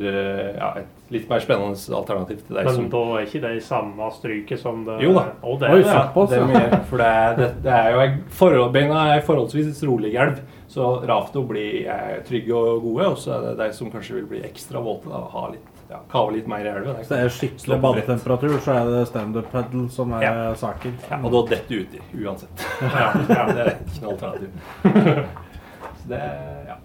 [0.59, 3.63] ja, et litt mer spennende alternativ til deg Men som da er ikke det i
[3.63, 5.29] samme stryket som det Jo da.
[5.43, 6.27] Oh, det Oi, er det, ja.
[6.27, 10.17] det, er mye, for det er, det, det er jo en Beina er forholdsvis rolig
[10.19, 10.43] elv,
[10.77, 13.07] så rafto blir er trygge og gode.
[13.15, 16.01] Og så er det de som kanskje vil bli ekstra våte, da, ha litt, ja,
[16.13, 16.97] kave litt mer i elva.
[16.99, 20.35] Hvis det er skikkelig badetemperatur, så er det standup pedal som er Ja.
[20.61, 20.99] saken.
[21.09, 22.67] Ja, og da detter du uti, uansett.
[22.83, 23.47] Ja, ja.
[23.55, 24.51] Det er ikke noe alternativ.
[26.03, 26.77] Så det er, ja.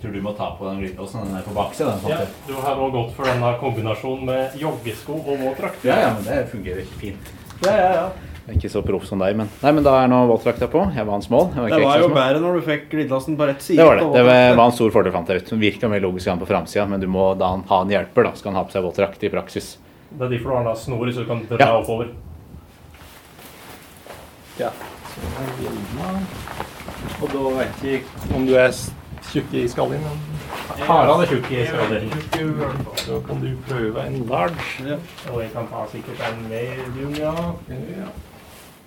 [0.00, 1.22] Tror du må ta på den glidelåsen.
[1.28, 1.94] Den er på baksida.
[2.08, 5.84] Ja, du har nå gått for denne kombinasjonen med joggesko og våtdrakt.
[5.88, 7.30] Ja, ja, men det fungerer ikke fint.
[7.64, 8.08] Ja, ja, ja.
[8.46, 10.84] Jeg er ikke så proff som deg, men Nei, men da er nå våtdrakta på.
[10.94, 11.48] Jeg var hans mål.
[11.56, 13.76] Jeg var Det var jo bedre når du fikk glidelåsen på rett side.
[13.80, 14.04] Det var det.
[14.14, 15.48] Det var var en stor fordel, fant jeg ut.
[15.50, 18.32] Den virka mer logisk enn på framsida, men du må da ha en hjelper, da.
[18.38, 19.72] Skal han ha på seg våtdrakt i praksis.
[20.12, 21.72] Det er derfor du har den snor så du kan dra Ja.
[21.80, 22.12] oppover.
[24.60, 24.70] Ja.
[25.10, 26.12] Så er hjelma.
[27.22, 28.70] Og da vet jeg ikke om du er
[29.32, 30.00] tjukk i skallen.
[30.06, 32.10] men- Harald er tjukk i skallen.
[32.96, 34.86] Så kan du prøve en large.
[34.86, 34.96] Ja.
[35.32, 37.34] Og jeg kan ta sikkert en medium, ja.
[37.68, 38.08] Ja.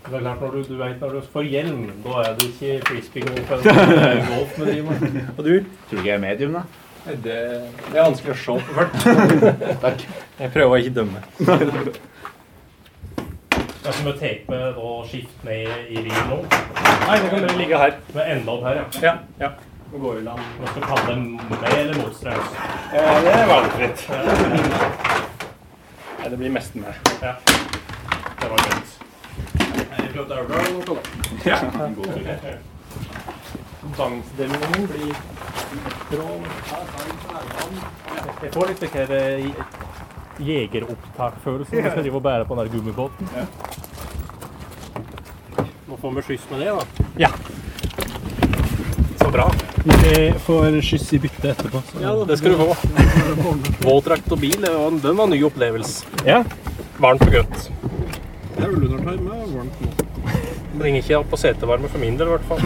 [0.09, 2.77] Det er klart, når du, du vet når du får hjelm, da er det ikke
[2.87, 5.19] frisbeegolf eller golf med driver med.
[5.37, 5.51] Og du?
[5.59, 6.63] Tror du ikke jeg er medium, da?
[7.05, 9.05] Det, det er vanskelig å se på først.
[9.85, 10.07] Takk.
[10.39, 11.21] Jeg prøver å ikke dømme.
[13.79, 16.41] Jeg som er tape og skifte ned i ringen nå.
[16.43, 17.95] Nei, det kan bare ligge her.
[18.13, 18.83] Med enda opp her, ja.
[19.05, 19.13] Ja.
[19.39, 19.49] ja.
[19.89, 20.43] Nå går vi land.
[20.59, 22.59] Nå skal padle med eller motstrøms.
[22.91, 24.05] Eh, det er valgfritt.
[26.19, 26.29] Ja.
[26.29, 26.93] det blir mest med.
[27.23, 27.33] Ja.
[27.45, 28.67] Det var
[30.13, 30.89] greit.
[31.45, 31.59] Ja.
[33.97, 35.15] Dansdelingen blir
[36.11, 36.29] bra.
[38.43, 39.47] Jeg får litt denne eh,
[40.39, 43.25] jegeropptakfølelsen når jeg skal drive og bære på den der gummibåten.
[45.89, 46.83] Nå får vi skyss med det, da.
[47.25, 47.31] Ja.
[49.19, 49.47] Så bra.
[49.83, 51.81] Vi får skyss i bytte etterpå.
[52.03, 52.69] Ja, det skal du få.
[53.87, 56.05] Våtdrakt og bil, det var- den var en ny opplevelse.
[56.27, 56.43] Ja.
[56.99, 57.69] Varmt og godt.
[58.59, 59.89] Det er ullundertøy med varmt nå.
[60.79, 62.61] Bringer ikke ikke på setevarme for min del, i hvert fall.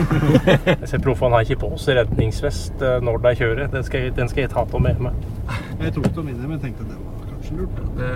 [0.67, 3.67] Jeg ser proffene har ikke på seg redningsvest eh, når de kjører.
[3.73, 5.13] Den skal, jeg- den skal jeg ta på med meg.
[5.79, 7.79] Jeg tok dem inn, men tenkte det var kanskje lurt.
[7.97, 8.12] Det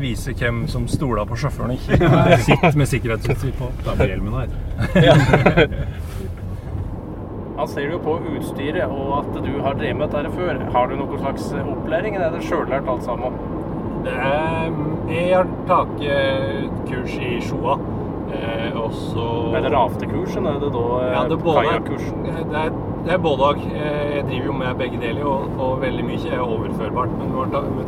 [0.00, 3.70] viser hvem som stoler på sjåføren, ikke sitter med sikkerhetsutstyr på.
[3.84, 5.68] Da blir hjelmen her.
[7.56, 10.58] Han ser jo på utstyret og at du har drevet med dette før.
[10.74, 13.38] Har du noen slags opplæring, eller er det sjøllært alt sammen?
[14.06, 15.94] Jeg har tatt
[16.88, 17.78] kurs i Sjoa.
[18.36, 22.24] Eh, og så Er det raftekursen, er det da eh, Ja, det både, kajakkursen?
[22.26, 22.64] det
[23.06, 23.50] det er både.
[23.70, 27.12] Eh, Jeg driver jo med begge deler, og, og veldig mye er overførbart.
[27.18, 27.36] Men vi
[27.78, 27.84] vi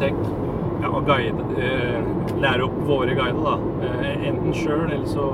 [0.83, 1.99] ja, å guide, eh,
[2.39, 3.57] lære opp våre guider, da.
[3.83, 5.33] Eh, enten sjøl, eller så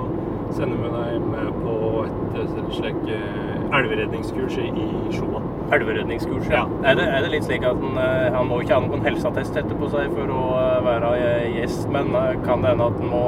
[0.56, 5.42] sender vi deg med på et, slikt eh, elveredningskurs i, i Sjoa.
[5.72, 6.64] Elveredningskurs, ja.
[6.64, 6.90] Ja.
[6.90, 9.56] Er, det, er det litt slik at han, eh, han må ikke ha noen helseattest
[9.62, 12.12] etterpå seg for å eh, være eh, gjest, men
[12.44, 13.24] kan det hende at han må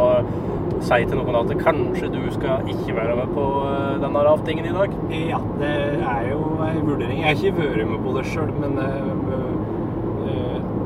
[0.85, 3.45] si til noen at kanskje du skal ikke være med på
[4.03, 4.97] denne raftingen i dag?
[5.17, 7.23] Ja, det er jo en vurdering.
[7.23, 8.81] Jeg har ikke vært med på det sjøl, men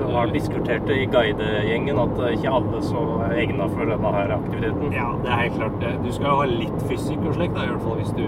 [0.00, 4.32] Du har diskutert det i guidegjengen at ikke alle så er egna for denne her
[4.34, 4.94] aktiviteten.
[4.96, 5.84] Ja, det er helt klart.
[6.02, 8.24] Du skal jo ha litt fysikk og slikt, i hvert fall hvis du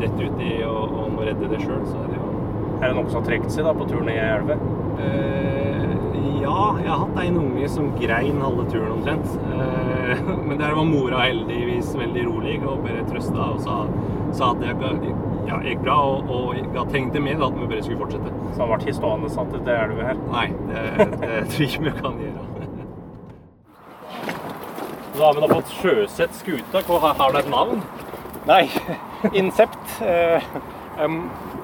[0.00, 1.82] detter uti og, og må redde deg sjøl.
[1.90, 2.21] Så er det jo
[2.82, 4.56] Er det noen som har trukket seg da på turen i elva?
[4.98, 5.82] Eh,
[6.42, 9.36] ja, jeg har hatt en unge som grein halve turen omtrent.
[9.54, 13.76] Eh, men der var mora heldigvis veldig rolig og bare trøsta og sa,
[14.34, 15.12] sa at det
[15.46, 18.34] ja, gikk bra, og, og jeg tenkte til at vi bare skulle fortsette.
[18.50, 20.20] Så han ble ikke stående satt til elva her.
[20.34, 20.84] Nei, det,
[21.22, 22.48] det tror jeg ikke vi kan gjøre.
[25.12, 26.82] Så har vi da fått sjøsett skuta.
[27.06, 27.82] Har- du et navn?
[28.50, 28.64] Nei,
[29.38, 30.00] Insept.
[30.02, 30.42] Eh,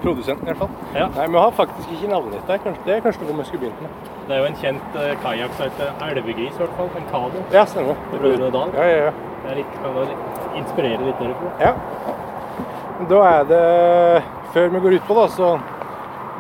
[0.02, 0.70] produsenten i hvert fall.
[0.94, 1.06] Ja.
[1.16, 2.58] Nei, Vi har faktisk ikke navnet der.
[2.64, 3.90] Kanskje, det er kanskje noe vi skulle begynt med.
[4.28, 6.90] Det er jo en kjent uh, kajakk som heter Elvegris, i hvert fall.
[7.00, 7.42] En kado.
[7.52, 7.96] Ja, stemmer.
[8.12, 8.72] Det Brødrene Dal.
[8.78, 9.12] Ja, ja, ja.
[9.42, 10.06] Det er litt, kan det
[10.62, 11.52] inspirere litt derfra.
[11.62, 11.74] Ja.
[13.08, 14.22] Da er det
[14.54, 15.48] Før vi går utpå, da, så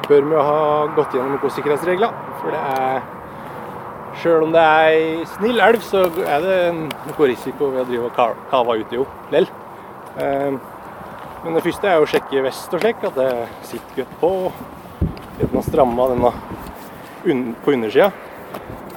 [0.08, 0.60] bør vi ha
[0.96, 2.14] gått gjennom noen sikkerhetsregler.
[2.40, 3.00] For det er
[4.18, 8.08] Sjøl om det er ei snill elv, så er det noe risiko ved å drive
[8.08, 9.46] og ka- kave uti henne lell.
[11.44, 13.28] Men det første er å sjekke vest og slik, at det
[13.68, 14.30] sitter godt på.
[14.98, 16.32] At den har stramma denne
[17.62, 18.10] på undersida.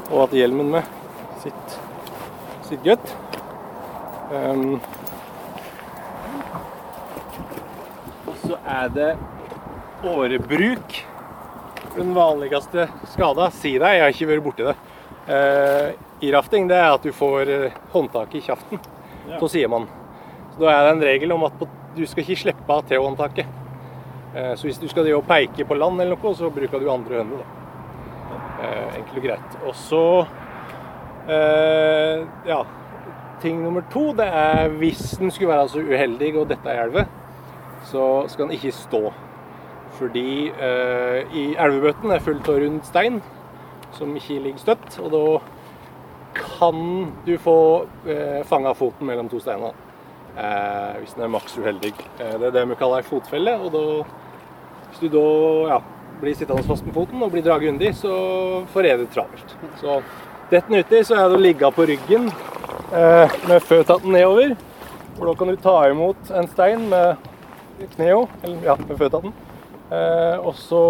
[0.10, 0.88] Og at hjelmen med
[1.44, 1.78] sitter,
[2.66, 3.14] sitter godt.
[4.32, 4.80] Um,
[8.42, 9.12] så er det
[10.08, 10.98] årebruk.
[11.96, 14.76] Den vanligste skada, si deg, jeg har ikke vært borti det.
[15.28, 15.92] uh,
[16.24, 18.82] I rafting det er at du får eh, håndtaket i kjeften
[19.50, 19.88] sier man
[20.54, 23.48] Så Da er det en regel om at på, du skal ikke slippe av T-håndtaket.
[24.36, 27.42] Eh, så hvis du skal peike på land eller noe, så bruker du andre hånda.
[27.42, 27.46] da.
[28.62, 29.58] Eh, enkelt og greit.
[29.66, 30.04] Og så
[31.28, 32.62] eh, ja,
[33.42, 37.06] ting nummer to det er hvis den skulle være så uheldig og dette er elve,
[37.84, 39.12] så skal den ikke stå.
[39.92, 40.50] Fordi
[41.38, 43.20] i elvebøtten er fullt av rund stein
[43.94, 45.00] som ikke ligger støtt.
[45.04, 45.24] Og da
[46.34, 49.76] kan du få eh, fanga foten mellom to steiner.
[50.38, 51.92] Eh, hvis den er maks uheldig.
[52.20, 53.58] Eh, det er det vi kaller ei fotfelle.
[53.60, 53.84] Og da,
[54.90, 55.26] hvis du da
[55.74, 55.80] ja,
[56.22, 58.14] blir sittende fast med foten og blir draget undi, så
[58.72, 59.56] får jeg det travelt.
[59.82, 60.00] Så
[60.52, 62.30] detter den uti, så er det å ligge på ryggen
[62.96, 64.56] eh, med føttene nedover.
[65.18, 67.30] For da kan du ta imot en stein med
[67.98, 69.34] knea, eller ja, med føttene.
[69.92, 70.84] Eh, og så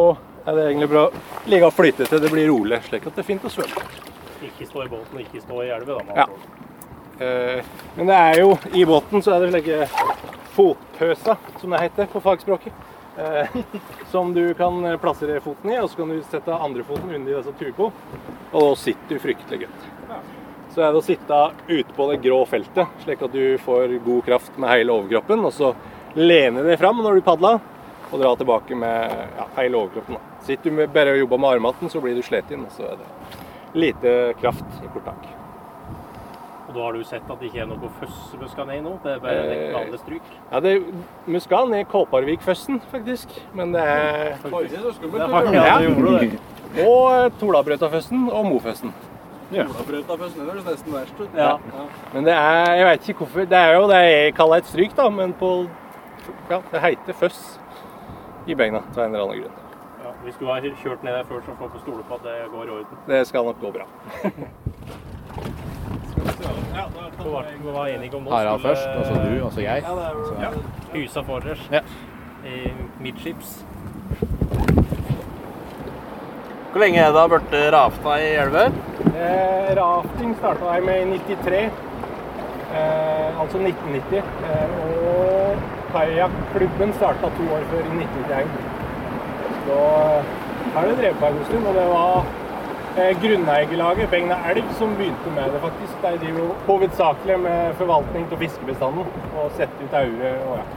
[0.46, 3.24] er det egentlig bra å ligge og flyte til det blir rolig, slik at det
[3.24, 3.86] er fint å svømme.
[4.46, 6.06] Ikke stå i båten, ikke stå i elva, da.
[6.06, 6.20] Man.
[6.22, 6.70] Ja.
[7.22, 7.64] Eh,
[7.96, 9.86] men det er jo i båten så er det slike
[10.56, 12.88] fotpøser, som det heter på fagspråket.
[13.18, 13.58] Eh,
[14.12, 17.54] som du kan plassere foten i, og så kan du sette andre foten under disse
[17.60, 17.92] tuko.
[18.52, 19.90] Og da sitter du fryktelig godt.
[20.72, 24.24] Så er det å sitte ute på det grå feltet, slik at du får god
[24.30, 25.44] kraft med hele overkroppen.
[25.48, 25.74] Og så
[26.16, 27.60] lene deg fram når du padler,
[28.12, 30.18] og dra tilbake med ja, hele overkroppen.
[30.18, 30.40] Da.
[30.48, 33.00] Sitter du med, bare og jobber med armhatten, så blir du sliten, og så er
[33.04, 35.41] det lite kraft i korttak.
[36.72, 38.94] Og da har du sett at det ikke er noe føss vi skal i nå?
[39.04, 40.30] Det er bare Eh, vanlig stryk?
[40.52, 40.72] Ja, det,
[41.28, 43.28] Muskan er Kolparvikføssen, faktisk.
[43.54, 45.54] Men det er Det er skummelt!
[45.54, 46.40] ja, det gjorde det.
[46.88, 48.94] Og eh, Tolabrøtaføssen og Moføssen.
[49.52, 51.36] Olabrøtaføsten høres nesten verst ut.
[51.36, 51.58] Ja.
[52.14, 53.40] Men det er Jeg veit ikke hvorfor.
[53.52, 55.52] Det er jo det jeg kaller et stryk, da, men på
[56.50, 57.60] Ja, det heter føss
[58.48, 59.60] i beina av en eller annen grunn.
[60.06, 62.40] Ja, hvis du har kjørt ned der før, så får du stole på at det
[62.56, 62.98] går i orden.
[63.08, 63.90] Det skal nok gå bra.
[66.72, 69.84] Vi var, var enige om nå Harald skulle- først, og så du, og så jeg.
[70.42, 70.50] Ja.
[70.94, 71.80] Husa forrest Ja.
[72.46, 73.66] i midtskips.
[76.72, 78.72] Hvor lenge er det da blitt rafta i elver?
[79.16, 81.66] Eh, rafting starta jeg med i 93,
[82.74, 84.24] eh, altså 1990.
[84.48, 84.70] Eh,
[85.08, 85.58] og
[85.94, 88.48] kajakklubben starta to år før, i 1991.
[89.66, 89.76] Så
[90.74, 91.68] her har det drevet på en god stund.
[91.68, 92.26] Og det var
[92.98, 95.98] eh, grunneierlaget Begna Elv som begynte med det, faktisk.
[96.04, 100.70] De driver jo hovedsakelig med forvaltning av fiskebestanden og setter ut aure og ja.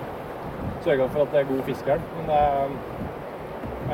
[0.84, 2.08] Sørger for at det er god fiskeelv.
[2.16, 2.64] Men det er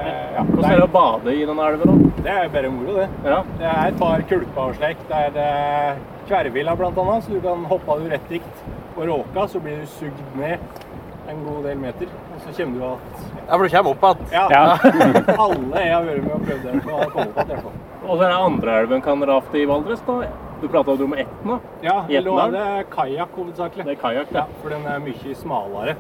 [0.01, 2.11] eh, ja, Hvordan er det å bade i denne elva, da?
[2.25, 3.09] det er bare moro, det.
[3.25, 3.41] Ja.
[3.61, 5.05] Det er et par kulper og slikt.
[5.11, 8.65] Det er eh, tverrvilla blant annet, så du kan hoppe du rett dikt.
[8.97, 10.59] Og råka, så blir du sugd ned
[11.31, 12.11] en god del meter.
[12.35, 14.51] Og så kommer du at Ja, for du kommer opp igjen.
[14.51, 14.65] Ja.
[15.47, 17.81] Alle jeg har vært med og prøvd det, har kommet opp igjen.
[18.11, 20.25] Og så er det andre elven kan rafte i Valdres, da.
[20.61, 21.61] Du prata om Etna.
[21.85, 23.87] Ja, nå er det kajakk hovedsakelig.
[23.87, 24.59] Det er kajak, Ja, ja.
[24.63, 25.95] for den er mye smalere.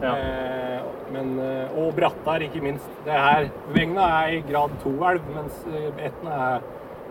[0.00, 0.14] Ja.
[0.16, 0.80] Eh,
[1.12, 2.88] men, eh, og brattere, ikke minst.
[3.04, 6.60] Det her, Vegna er i grad 2-elv, mens eh, Etna er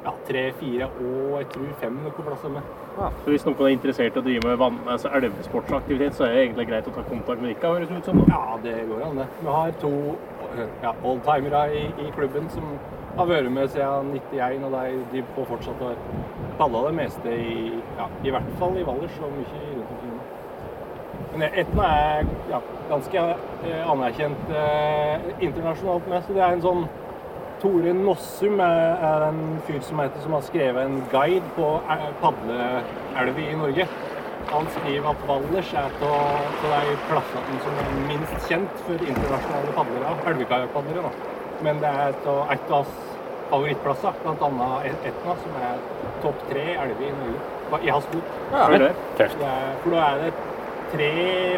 [0.03, 2.61] ja, 3, 4 og jeg tror 5 noen plasser med.
[2.99, 6.45] Så hvis noen er interessert i å drive med vann, altså elvesportsaktivitet, så er det
[6.47, 8.23] egentlig greit å ta kontakt med dere, høres det ut som.
[8.27, 9.27] Ja, det går an, det.
[9.43, 9.93] Vi har to
[10.81, 12.73] ja, oldtimere i, i klubben som
[13.19, 16.03] har vært med siden 91, og de driver på fortsatt og
[16.59, 17.55] padla det meste i
[17.97, 20.19] ja, i hvert fall i Valdres og mye rundt omkring.
[21.33, 23.23] Men Etna er ja, ganske
[23.67, 26.85] eh, anerkjent eh, internasjonalt med, så det er en sånn
[27.59, 32.13] Tore Nossum er, er en fyr som heter som har skrevet en guide på e-
[32.21, 33.87] padleelver i Norge.
[34.53, 40.15] Han skriver at Valdres er av de plassene som er minst kjent for internasjonale padlere,
[40.31, 41.11] elvekajakkpadlere.
[41.67, 42.87] Men det er et av
[43.49, 44.69] favorittplasser, bl.a.
[44.89, 45.81] Etna, som er
[46.23, 47.83] topp tre elver i Norge.
[47.85, 48.31] I hans bok.
[48.51, 48.63] Ja.
[48.65, 50.31] For, det, er, for da er det
[50.93, 51.09] tre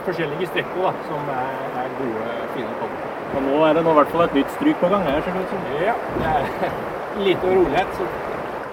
[0.07, 2.25] forskjellige strekker da, som er, er gode,
[2.55, 2.89] fine på.
[3.31, 5.37] Og nå er det nå i hvert fall et nytt stryk på gang her, ser
[5.37, 5.69] det ut som.
[5.79, 6.75] Ja, det er
[7.27, 7.95] lite rolighet.
[7.97, 8.09] Så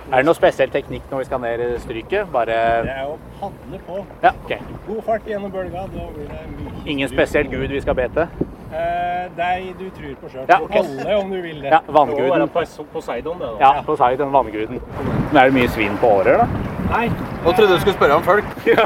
[0.09, 2.31] Er det noe spesiell teknikk når vi skal ned i stryket?
[2.33, 4.03] Bare det er å padle på.
[4.25, 4.55] Ja, OK.
[4.89, 8.48] God fart gjennom bølga, da blir det mye Ingen spesiell gud vi skal be til?
[8.69, 10.45] Eh, deg du tror på sjøl.
[10.49, 10.83] Ja, okay.
[10.83, 11.71] Alle, om du vil det.
[11.73, 12.49] Ja, vannguden.
[12.93, 13.61] Poseidon, det, da.
[13.63, 14.83] Ja, Poseidon, vannguden.
[15.31, 16.47] Men er det mye svin på årer, da?
[16.89, 17.07] Nei.
[17.45, 18.45] Nå trodde du skulle spørre om folk.
[18.65, 18.85] det det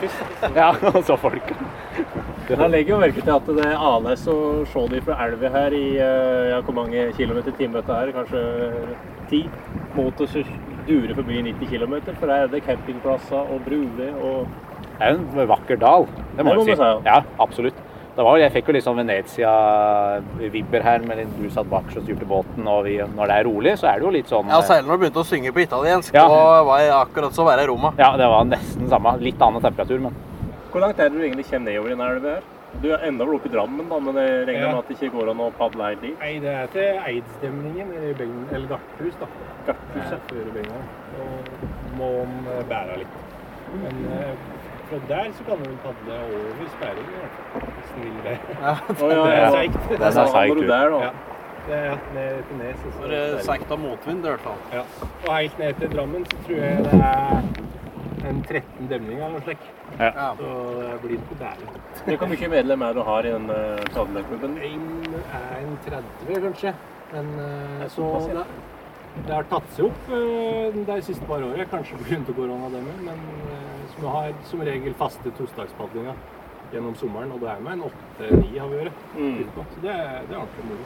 [0.00, 0.54] først.
[0.56, 1.52] Ja, og så folk.
[2.50, 5.84] Jeg legger jo merke til at det er Anes og se fra elva her i
[5.94, 8.40] eh, ja, hvor mange kilometer i timen dette er, kanskje
[9.30, 9.44] ti,
[9.94, 10.26] mot å
[10.88, 11.94] dure forbi 90 km.
[12.18, 14.69] For her er det campingplasser og bruer og
[15.00, 16.04] Det er jo en vakker dal,
[16.36, 16.82] det må Det må jeg si.
[16.82, 17.86] man si, Ja, absolutt.
[18.16, 22.26] Det var, jeg fikk jo litt sånn Venezia-vibber her, med du satt bak og styrte
[22.28, 22.66] båten.
[22.68, 24.98] Og vi, når det er rolig, så er det jo litt sånn Ja, Særlig når
[24.98, 26.14] du begynte å synge på italiensk.
[26.18, 26.26] Ja.
[26.28, 27.92] Og var jeg akkurat så å være i Roma.
[28.00, 29.14] Ja, det var nesten samme.
[29.22, 30.14] Litt annen temperatur, men
[30.70, 32.42] Hvor langt er det du egentlig kommer nedover i denne elva her?
[32.82, 34.68] Du er enda vel oppe i Drammen, da, men jeg regner Ja.
[34.74, 36.18] med at det ikke går an å padle helt dit?
[36.20, 37.88] Nei, det er til Eidstemningen,
[38.52, 39.26] eller Garthus, da.
[39.66, 40.78] Garthuset før Begna.
[41.18, 43.16] Og må man bære litt.
[43.74, 44.34] Men eh,
[44.90, 47.68] fra der så kan du padle over sperring, i hvert fall.
[47.76, 48.38] Hvis du vil det.
[48.66, 49.82] Ja, Det ja, er seigt.
[49.90, 51.02] Det er seigt der, da.
[51.06, 51.10] Ja.
[51.66, 52.84] Det er ned til Nes.
[53.00, 54.62] Når det er seigt av motvind, i hvert fall.
[54.72, 54.84] Ja.
[55.26, 59.44] Og helt ned til Drammen så tror jeg det er en 13 demninger eller noe
[59.44, 59.68] slikt.
[59.98, 60.30] Ja.
[60.40, 60.48] Så
[60.78, 62.18] det blir ikke bæring.
[62.22, 64.58] Hvor mye medlem er du har i den uh, padleklubben?
[64.70, 66.74] En er en 30, kanskje.
[67.12, 68.44] Men eh, er så det,
[69.26, 72.20] det har tatt seg opp uh, de siste par årene, kanskje pga.
[72.36, 73.24] koronademmen, men
[73.90, 76.14] eh, som har som regel faste torsdagspadlinger
[76.72, 77.32] gjennom sommeren.
[77.32, 79.44] Og det er med en åtte-ni har vi vært Mm.
[79.54, 80.84] Så det, er- det er ordentlig moro.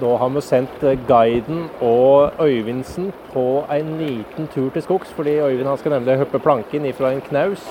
[0.00, 5.36] Da har vi sendt eh, guiden og Øyvindsen på en liten tur til skogs, fordi
[5.44, 7.62] Øyvind han skal nemlig hoppe planken ifra en knaus.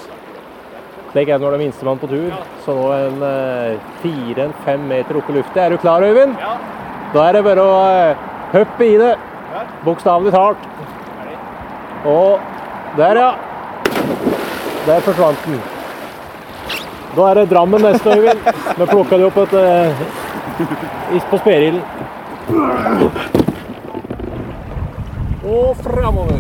[1.13, 2.31] Det er når det er minstemann på tur.
[2.63, 5.65] Så nå er en eh, fire-fem meter oppe i lufta.
[5.65, 6.37] Er du klar, Øyvind?
[6.39, 6.53] Ja.
[7.13, 7.81] Da er det bare å
[8.53, 9.15] eh, i det.
[9.85, 10.57] Bokstavelig talt.
[12.05, 12.39] Og
[12.97, 13.31] der, ja.
[14.85, 15.61] Der forsvant den.
[17.15, 18.39] Da er det Drammen neste, Øyvind.
[18.77, 21.81] Vi plukka det opp et, eh, is på sperilden.
[25.45, 26.37] Og framover.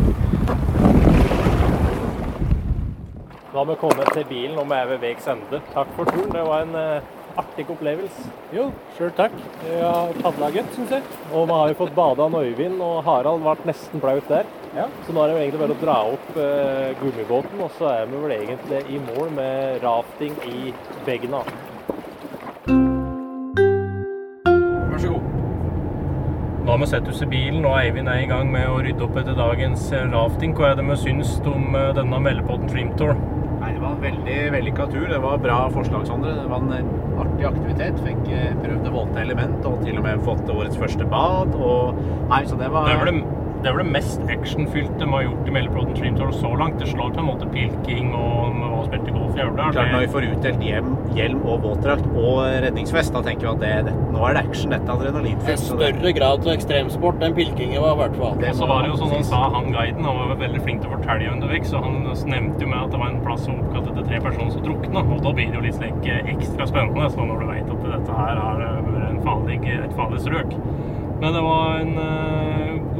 [3.51, 5.61] Da har vi kommet til bilen, og vi er ved veis ende.
[5.73, 6.31] Takk for turen.
[6.31, 7.01] Det var en eh,
[7.39, 8.29] artig opplevelse.
[8.55, 9.35] Jo, sjøl takk.
[9.63, 11.03] Vi har padla godt, syns jeg.
[11.31, 14.49] Og vi har jo fått bada av Øyvind, og Harald ble nesten flaut der.
[14.75, 14.87] Ja.
[15.05, 18.07] Så nå er det jo egentlig bare å dra opp eh, gummibåten, og så er
[18.11, 20.71] vi vel egentlig i mål med rafting i
[21.07, 21.43] Begna.
[24.91, 25.29] Vær så god.
[26.61, 29.03] Nå har vi sett oss i bilen, og Eivind er i gang med å rydde
[29.07, 30.55] opp etter dagens rafting.
[30.55, 32.95] Hva er det vi syns om eh, denne meldepotten Trim
[34.01, 35.07] veldig vellykka tur.
[35.11, 36.33] Det var bra forslag, Sondre.
[36.39, 36.89] Det var en
[37.21, 38.01] artig aktivitet.
[38.05, 41.55] Fikk eh, prøvd det våte element, og til og med fått årets første bad.
[41.59, 43.21] Og Nei, så det var vel
[43.61, 46.79] det, er vel det mest actionfylte vi har gjort i Melleproden Trim Tour så langt.
[46.81, 49.73] Det slår på en måte pilking og vi har spilte golf i Aurdal.
[49.75, 53.61] Klart Når vi får utdelt hjem, hjelm og våtdrakt og redningsvest, da tenker vi at
[53.61, 54.73] det, det, nå er det action.
[54.73, 55.61] Dette er En adrenalinfylt.
[55.61, 58.37] så større grad av ekstremsport enn pilkingen var, i hvert fall.
[58.41, 60.83] Det Og så var det jo sånn han sa, han guiden, han var veldig flink
[60.83, 63.59] til å fortelle underveis, så han nevnte jo med at det var en plass som
[63.61, 66.67] oppkalt etter tre personer som drukna, og da blir det jo litt slik eh, ekstra
[66.69, 70.57] spennende, så når du vet at dette her har eh, en farlig, et farlig strøk.
[71.21, 72.50] Men det var en eh,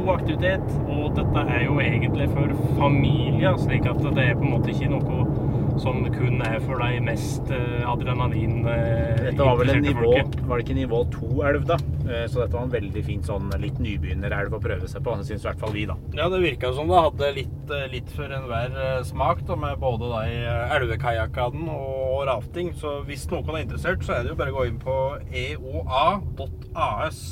[0.02, 4.54] god aktivitet, og dette er jo egentlig for familier, slik at det er på en
[4.58, 5.26] måte ikke noe
[5.80, 10.34] som kun er for de mest uh, adrenalin eh, Dette var vel en nivå, folket.
[10.44, 11.78] var det ikke nivå to-elv, da?
[12.04, 15.14] Eh, Så dette var en veldig fin sånn litt nybegynnerelv å prøve seg på.
[15.22, 15.96] Det syns i hvert fall vi, da.
[16.18, 19.80] Ja, det virka som det hadde litt, eh, litt for enhver eh, smak, da, med
[19.82, 22.74] både de eh, elvekajakkene og rafting.
[22.76, 24.98] Så hvis noen er interessert, så er det jo bare å gå inn på
[25.46, 27.22] eoa.as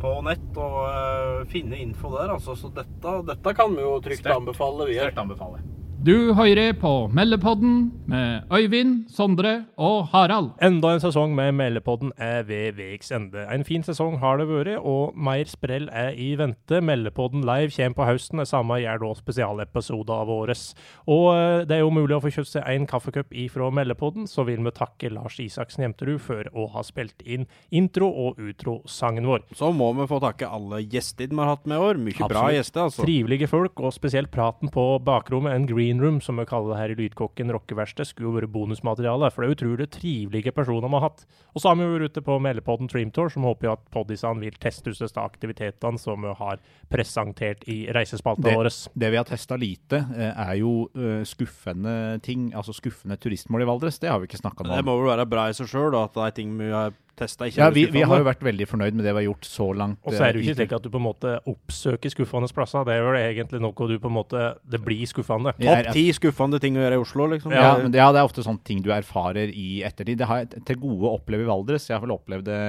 [0.00, 2.34] på nett og eh, finne info der.
[2.36, 2.56] Altså.
[2.58, 4.36] Så dette, dette kan vi jo trygt Sterkt.
[4.36, 5.62] anbefale Vi Sterkt anbefale.
[6.06, 10.52] Du hører på Meldepodden med Øyvind, Sondre og Harald.
[10.62, 13.42] Enda en sesong med Meldepodden er ved veis ende.
[13.50, 16.78] En fin sesong har det vært, og mer sprell er i vente.
[16.78, 18.38] Meldepodden live kommer på høsten.
[18.38, 20.62] Det samme gjør da spesialepisoder av åres.
[21.10, 24.46] Og eh, det er jo mulig å få kjøpt seg en kaffekopp ifra Meldepodden, så
[24.46, 29.42] vil vi takke Lars Isaksen Jemterud for å ha spilt inn intro- og utro-sangen vår.
[29.58, 31.98] Så må vi få takke alle gjester vi har hatt med i år.
[31.98, 32.60] Mye bra Absolutt.
[32.60, 33.02] gjester, altså.
[33.10, 36.92] Trivelige folk, og spesielt praten på bakrommet, en green room, som vi kaller det her
[36.94, 39.30] i Lydkokken rockeverksted, skulle jo vært bonusmateriale.
[39.32, 41.24] For det er utrolig trivelige personer vi har hatt.
[41.54, 44.58] Og så har vi vært ute på Meldepodden Dreamtour, som håper jo at poddisene vil
[44.62, 46.60] teste ut disse aktivitetene som vi har
[46.92, 48.70] presentert i reisespalta vår.
[48.94, 53.70] Det vi har testa lite, eh, er jo eh, skuffende ting, altså skuffende turistmål i
[53.70, 54.00] Valdres.
[54.02, 56.26] Det har vi ikke snakka Det må vel være bra i seg sjøl, at det
[56.26, 59.14] er ting vi har testa Ja, vi, vi har jo vært veldig fornøyd med det
[59.14, 60.00] vi har gjort så langt.
[60.04, 62.50] Og så er det jo eh, ikke slik at du på en måte oppsøker skuffende
[62.56, 62.86] plasser.
[62.88, 65.54] Det er vel egentlig noe du på en måte Det blir skuffende.
[65.58, 67.56] Topp ti skuffende ting å gjøre i Oslo, liksom.
[67.56, 70.20] Ja, men det, ja, det er ofte sånne ting du erfarer i ettertid.
[70.22, 71.88] Det har jeg til gode å oppleve i Valdres.
[71.90, 72.62] Jeg har vel opplevd det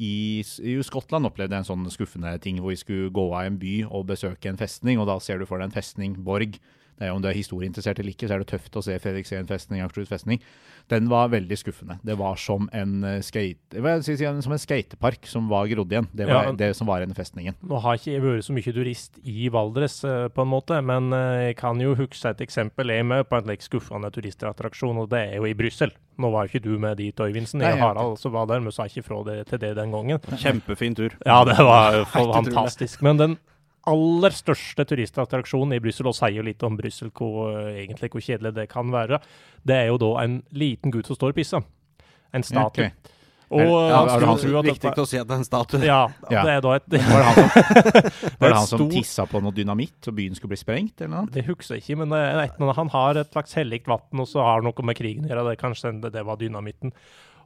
[0.00, 3.58] i, i Skottland opplevde jeg en sånn skuffende ting hvor vi skulle gå av en
[3.60, 6.56] by og besøke en festning, og da ser du for deg en festning, borg.
[7.00, 9.46] Det er Om du er historieinteressert eller ikke, så er det tøft å se Fredriksen
[9.48, 10.42] festning, Akershus festning.
[10.90, 11.96] Den var veldig skuffende.
[12.04, 16.08] Det var som en, eh, skate, si, som en skatepark som var grodd igjen.
[16.14, 16.52] Det var Ja.
[16.52, 17.54] det som var denne festningen.
[17.64, 21.12] Nå har ikke jeg vært så mye turist i Valdres, eh, på en måte, men
[21.12, 22.88] eh, jeg kan jo huske et eksempel.
[22.92, 25.92] Jeg med på en like, skuffende turistattraksjon, og det er jo i Brussel.
[26.18, 27.60] Nå var jo ikke du med dit, Øyvindsen.
[27.62, 29.90] Jeg jeg og Harald som var der, men sa ikke fra det, til det den
[29.90, 30.18] gangen.
[30.20, 31.10] Kjempefin tur.
[31.24, 33.00] Ja, det var jo fantastisk.
[33.00, 33.38] Men den
[33.90, 38.24] aller største turistattraksjonen i Brussel, og sier jo litt om Brussel, hvor, eh, egentlig hvor
[38.24, 39.20] kjedelig det kan være,
[39.66, 41.64] det er jo da en liten gutt som står og pisser.
[42.32, 42.86] En statue.
[42.90, 43.16] Okay.
[43.50, 45.38] Og Ja, eh, er det han skulle som- tro Viktig å si at det er
[45.40, 45.80] en statue.
[45.84, 46.42] Ja, Ja.
[46.44, 47.50] det er da et Var det han som,
[48.38, 51.00] var det han som tissa på noe dynamitt, og byen skulle bli sprengt?
[51.00, 51.26] eller noe?
[51.34, 54.38] Det husker jeg ikke, men er et, han har et slags hellig vann, og så
[54.44, 55.48] har det noe med krigen å gjøre.
[55.50, 56.92] Det, kanskje det, det var dynamitten.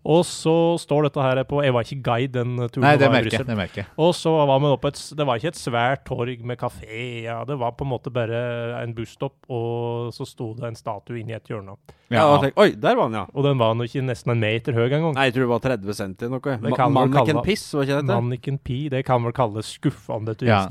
[0.04, 2.84] Og så står dette her på Jeg var ikke guide den turen.
[2.84, 3.46] Nei, det merker jeg.
[3.48, 3.88] Det merker jeg.
[4.04, 7.38] Og så var man oppe et, Det var ikke et svært torg med kafé, ja.
[7.48, 8.42] det var på en måte bare
[8.82, 11.78] en busstopp, og så sto det en statue inni et hjørne.
[12.12, 13.24] Ja, og tenk, Oi, der var den, ja.
[13.32, 15.14] Og den var nok ikke nesten en meter høy engang.
[15.16, 16.58] Nei, jeg tror det var 30 cm noe.
[16.60, 18.10] Ma Manniken man Piss, var ikke dette?
[18.12, 20.64] Manniken Pi, det kan vel kalles skuffende Ja.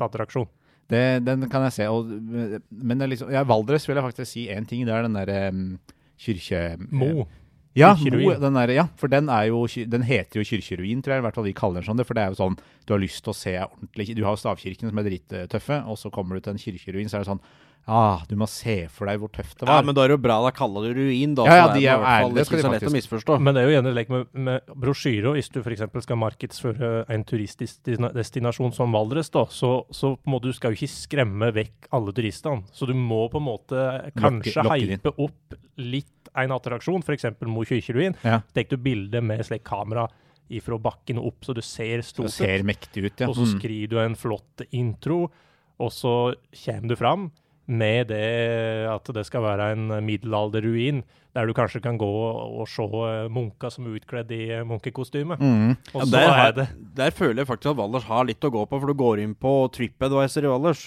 [0.91, 1.87] Det, den kan jeg se.
[1.89, 4.83] Og, men det er liksom, ja, Valdres vil jeg faktisk si én ting.
[4.85, 5.63] Det er den derre um,
[6.21, 6.75] kirke...
[6.91, 7.25] Mo.
[7.77, 8.41] Ja, Kyrkjeruin.
[8.41, 11.23] Den er, ja, for den, er jo, den heter jo kirkeruin, tror jeg.
[11.23, 11.97] I hvert fall de kaller den sånn.
[11.97, 14.35] det, For det er jo sånn du har lyst til å se ordentlig Du har
[14.35, 17.31] jo stavkirkene som er drittøffe, og så kommer du til en kirkeruin, så er det
[17.31, 17.43] sånn
[17.87, 19.81] ah, Du må se for deg hvor tøft det var.
[19.81, 21.43] Ja, men da er det jo bra, da kaller du ruin, da.
[21.45, 22.81] Ja, ja, de er, er i hvert fall ærlige, det skal de faktisk.
[22.83, 23.39] lett å misforstå.
[23.43, 25.33] Men det er jo gjerne lek med, med brosjyrer.
[25.37, 25.83] Hvis du f.eks.
[26.05, 31.51] skal markedsføre en turistdestinasjon som Valdres, da, så, så må du skal jo ikke skremme
[31.55, 32.63] vekk alle turistene.
[32.75, 33.85] Så du må på en måte
[34.19, 36.09] kanskje lokke hype opp litt
[36.39, 37.27] en attraksjon, f.eks.
[37.45, 38.15] Mo kirkeruin.
[38.25, 38.39] Ja.
[38.55, 40.07] Tek du bilde med slik kamera
[40.53, 42.33] ifra bakken og opp, så du ser stort ut.
[42.35, 43.29] ser mektig ut, ja.
[43.29, 43.53] Og så Mm.
[43.59, 45.31] skriver du en flott intro,
[45.79, 47.31] og så kommer du fram
[47.67, 51.03] med det at det skal være en middelalderruin,
[51.33, 55.37] der du kanskje kan gå og se munka munker som er utkledd i eh, munkekostyme.
[55.39, 55.71] Mm.
[55.93, 58.51] Og Ja, så der, er det der føler jeg faktisk at Valdres har litt å
[58.53, 60.83] gå på, for du går inn på TripAdvisor i Valdres.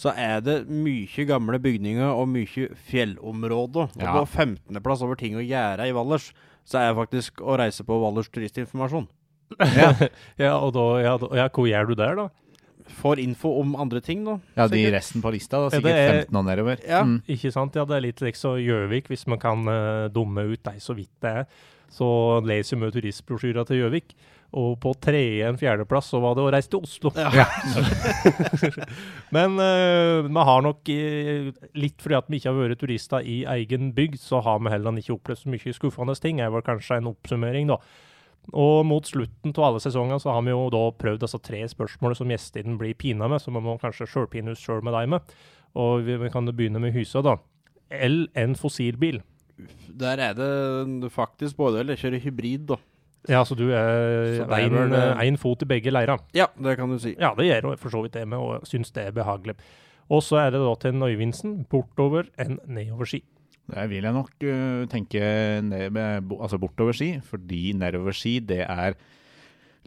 [0.00, 3.90] Så er det mye gamle bygninger og mye fjellområder.
[3.96, 4.12] Og Ja.
[4.14, 6.30] på 15.-plass over ting å gjøre i Valdres,
[6.64, 9.08] så er faktisk å reise på Valdres turistinformasjon.
[10.38, 12.28] Ja, og da, ja, da, ja, hvor gjør du der, da?
[13.00, 14.38] Får info om andre ting, da.
[14.56, 14.96] Ja, de sikkert.
[14.98, 15.70] resten på lista, da.
[15.74, 16.82] Sikkert er- 15 og nedover.
[16.86, 17.02] Ja.
[17.06, 17.22] Mm.
[17.28, 17.76] Ikke sant?
[17.78, 21.12] Ja, det er litt liksom Gjøvik, hvis man kan uh, dumme ut deg så vidt
[21.22, 21.46] det er.
[21.90, 22.06] Så
[22.46, 24.14] leser vi turistbrosjyra til Gjøvik.
[24.50, 27.12] Og på tredje en fjerdeplass så var det å reise til Oslo.
[27.14, 27.46] Ja.
[29.36, 33.44] Men uh, vi har nok, eh, litt fordi at vi ikke har vært turister i
[33.58, 36.40] egen bygd, så har vi heller ikke opplevd så mye skuffende ting.
[36.42, 37.78] er vel kanskje en oppsummering, da.
[38.50, 42.18] Og mot slutten av alle sesongene så har vi jo da prøvd disse tre spørsmålene
[42.18, 45.34] som gjestene blir pina med, så vi må kanskje sjølpine oss sjøl med deg med.
[45.78, 47.36] Og vi, vi kan begynne med Hysa, da.
[47.90, 49.20] L en fossilbil.
[50.00, 52.80] Der er det faktisk både eller kjører hybrid, da.
[53.28, 56.22] Ja, så du er én eh, fot i begge leirer.
[56.32, 57.12] Ja, det kan du si.
[57.20, 59.58] Ja, det gjør for så vidt det med, og syns det er behagelig.
[60.10, 63.20] Og så er det da til Øyvindsen bortover en nedoverski.
[63.70, 65.20] Der vil jeg nok uh, tenke
[65.62, 65.96] ned
[66.40, 68.94] altså bortover ski, fordi nedover ski, det er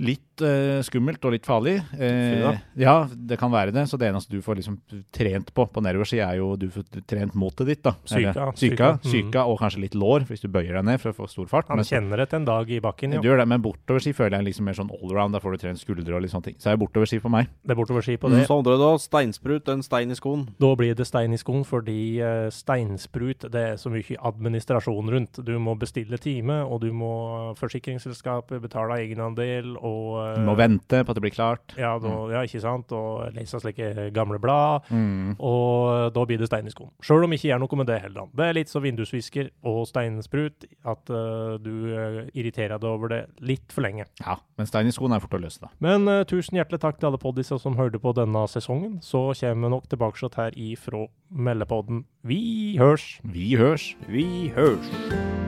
[0.01, 1.77] Litt uh, skummelt og litt farlig.
[1.93, 3.85] Uh, ja, det kan være det.
[3.89, 4.79] Så det eneste du får liksom
[5.13, 7.83] trent på på nedoverski, er jo du får trent motet ditt.
[7.85, 7.95] da.
[8.09, 8.51] Syka.
[8.57, 9.39] Psyka, mm.
[9.45, 11.69] og kanskje litt lår, hvis du bøyer deg ned for å få stor fart.
[11.71, 13.25] Han Men kjenner etter en dag i bakken, du ja.
[13.29, 15.37] gjør det, men bortoverski føler jeg liksom mer sånn allround.
[15.37, 16.59] Da får du trent skuldre og litt sånne ting.
[16.61, 17.51] Så er det bortoverski på meg.
[17.63, 18.89] Det er bortoverski på Mm, Så andre da.
[18.97, 20.47] Steinsprut, en stein i skoen.
[20.61, 25.41] Da blir det stein i skoen, fordi uh, steinsprut det er så mye administrasjon rundt.
[25.45, 31.11] Du må bestille time, og du må forsikringsselskapet betale egenandel, og eh, må vente på
[31.11, 31.75] at det blir klart.
[31.79, 32.91] Ja, da, ja, ikke sant?
[32.95, 34.87] Og lese slike gamle blad.
[34.93, 35.35] Mm.
[35.43, 36.93] Og da blir det stein i skoen.
[37.03, 38.31] Sjøl om ikke gjør noe med det heller.
[38.33, 43.21] Det er litt så vindusvisker og steinsprut at uh, du eh, irriterer deg over det
[43.43, 44.07] litt for lenge.
[44.23, 45.71] Ja, men stein i skoen er fort å løse, da.
[45.83, 48.99] Men uh, tusen hjertelig takk til alle poddiser som hørte på denne sesongen.
[49.03, 52.05] Så kommer vi nok tilbake her ifra Meldepodden.
[52.23, 53.17] Vi hørs!
[53.23, 53.95] Vi hørs.
[54.07, 55.42] Vi hørs.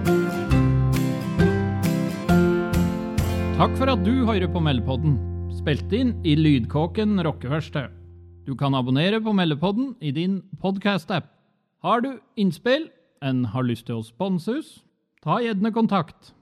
[3.55, 5.13] Takk for at du hører på Meldepodden,
[5.55, 7.87] spilt inn i Lydkåken rockeverksted.
[8.43, 11.29] Du kan abonnere på Meldepodden i din podcast-app.
[11.79, 12.89] Har du innspill,
[13.23, 14.73] en har lyst til å sponse oss,
[15.23, 16.33] ta gjerne kontakt.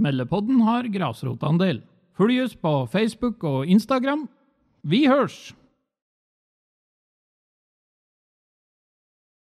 [0.00, 1.82] Meldepodden har grasrotandel.
[2.16, 4.24] Følg oss på Facebook og Instagram.
[4.80, 5.52] Vi hørs!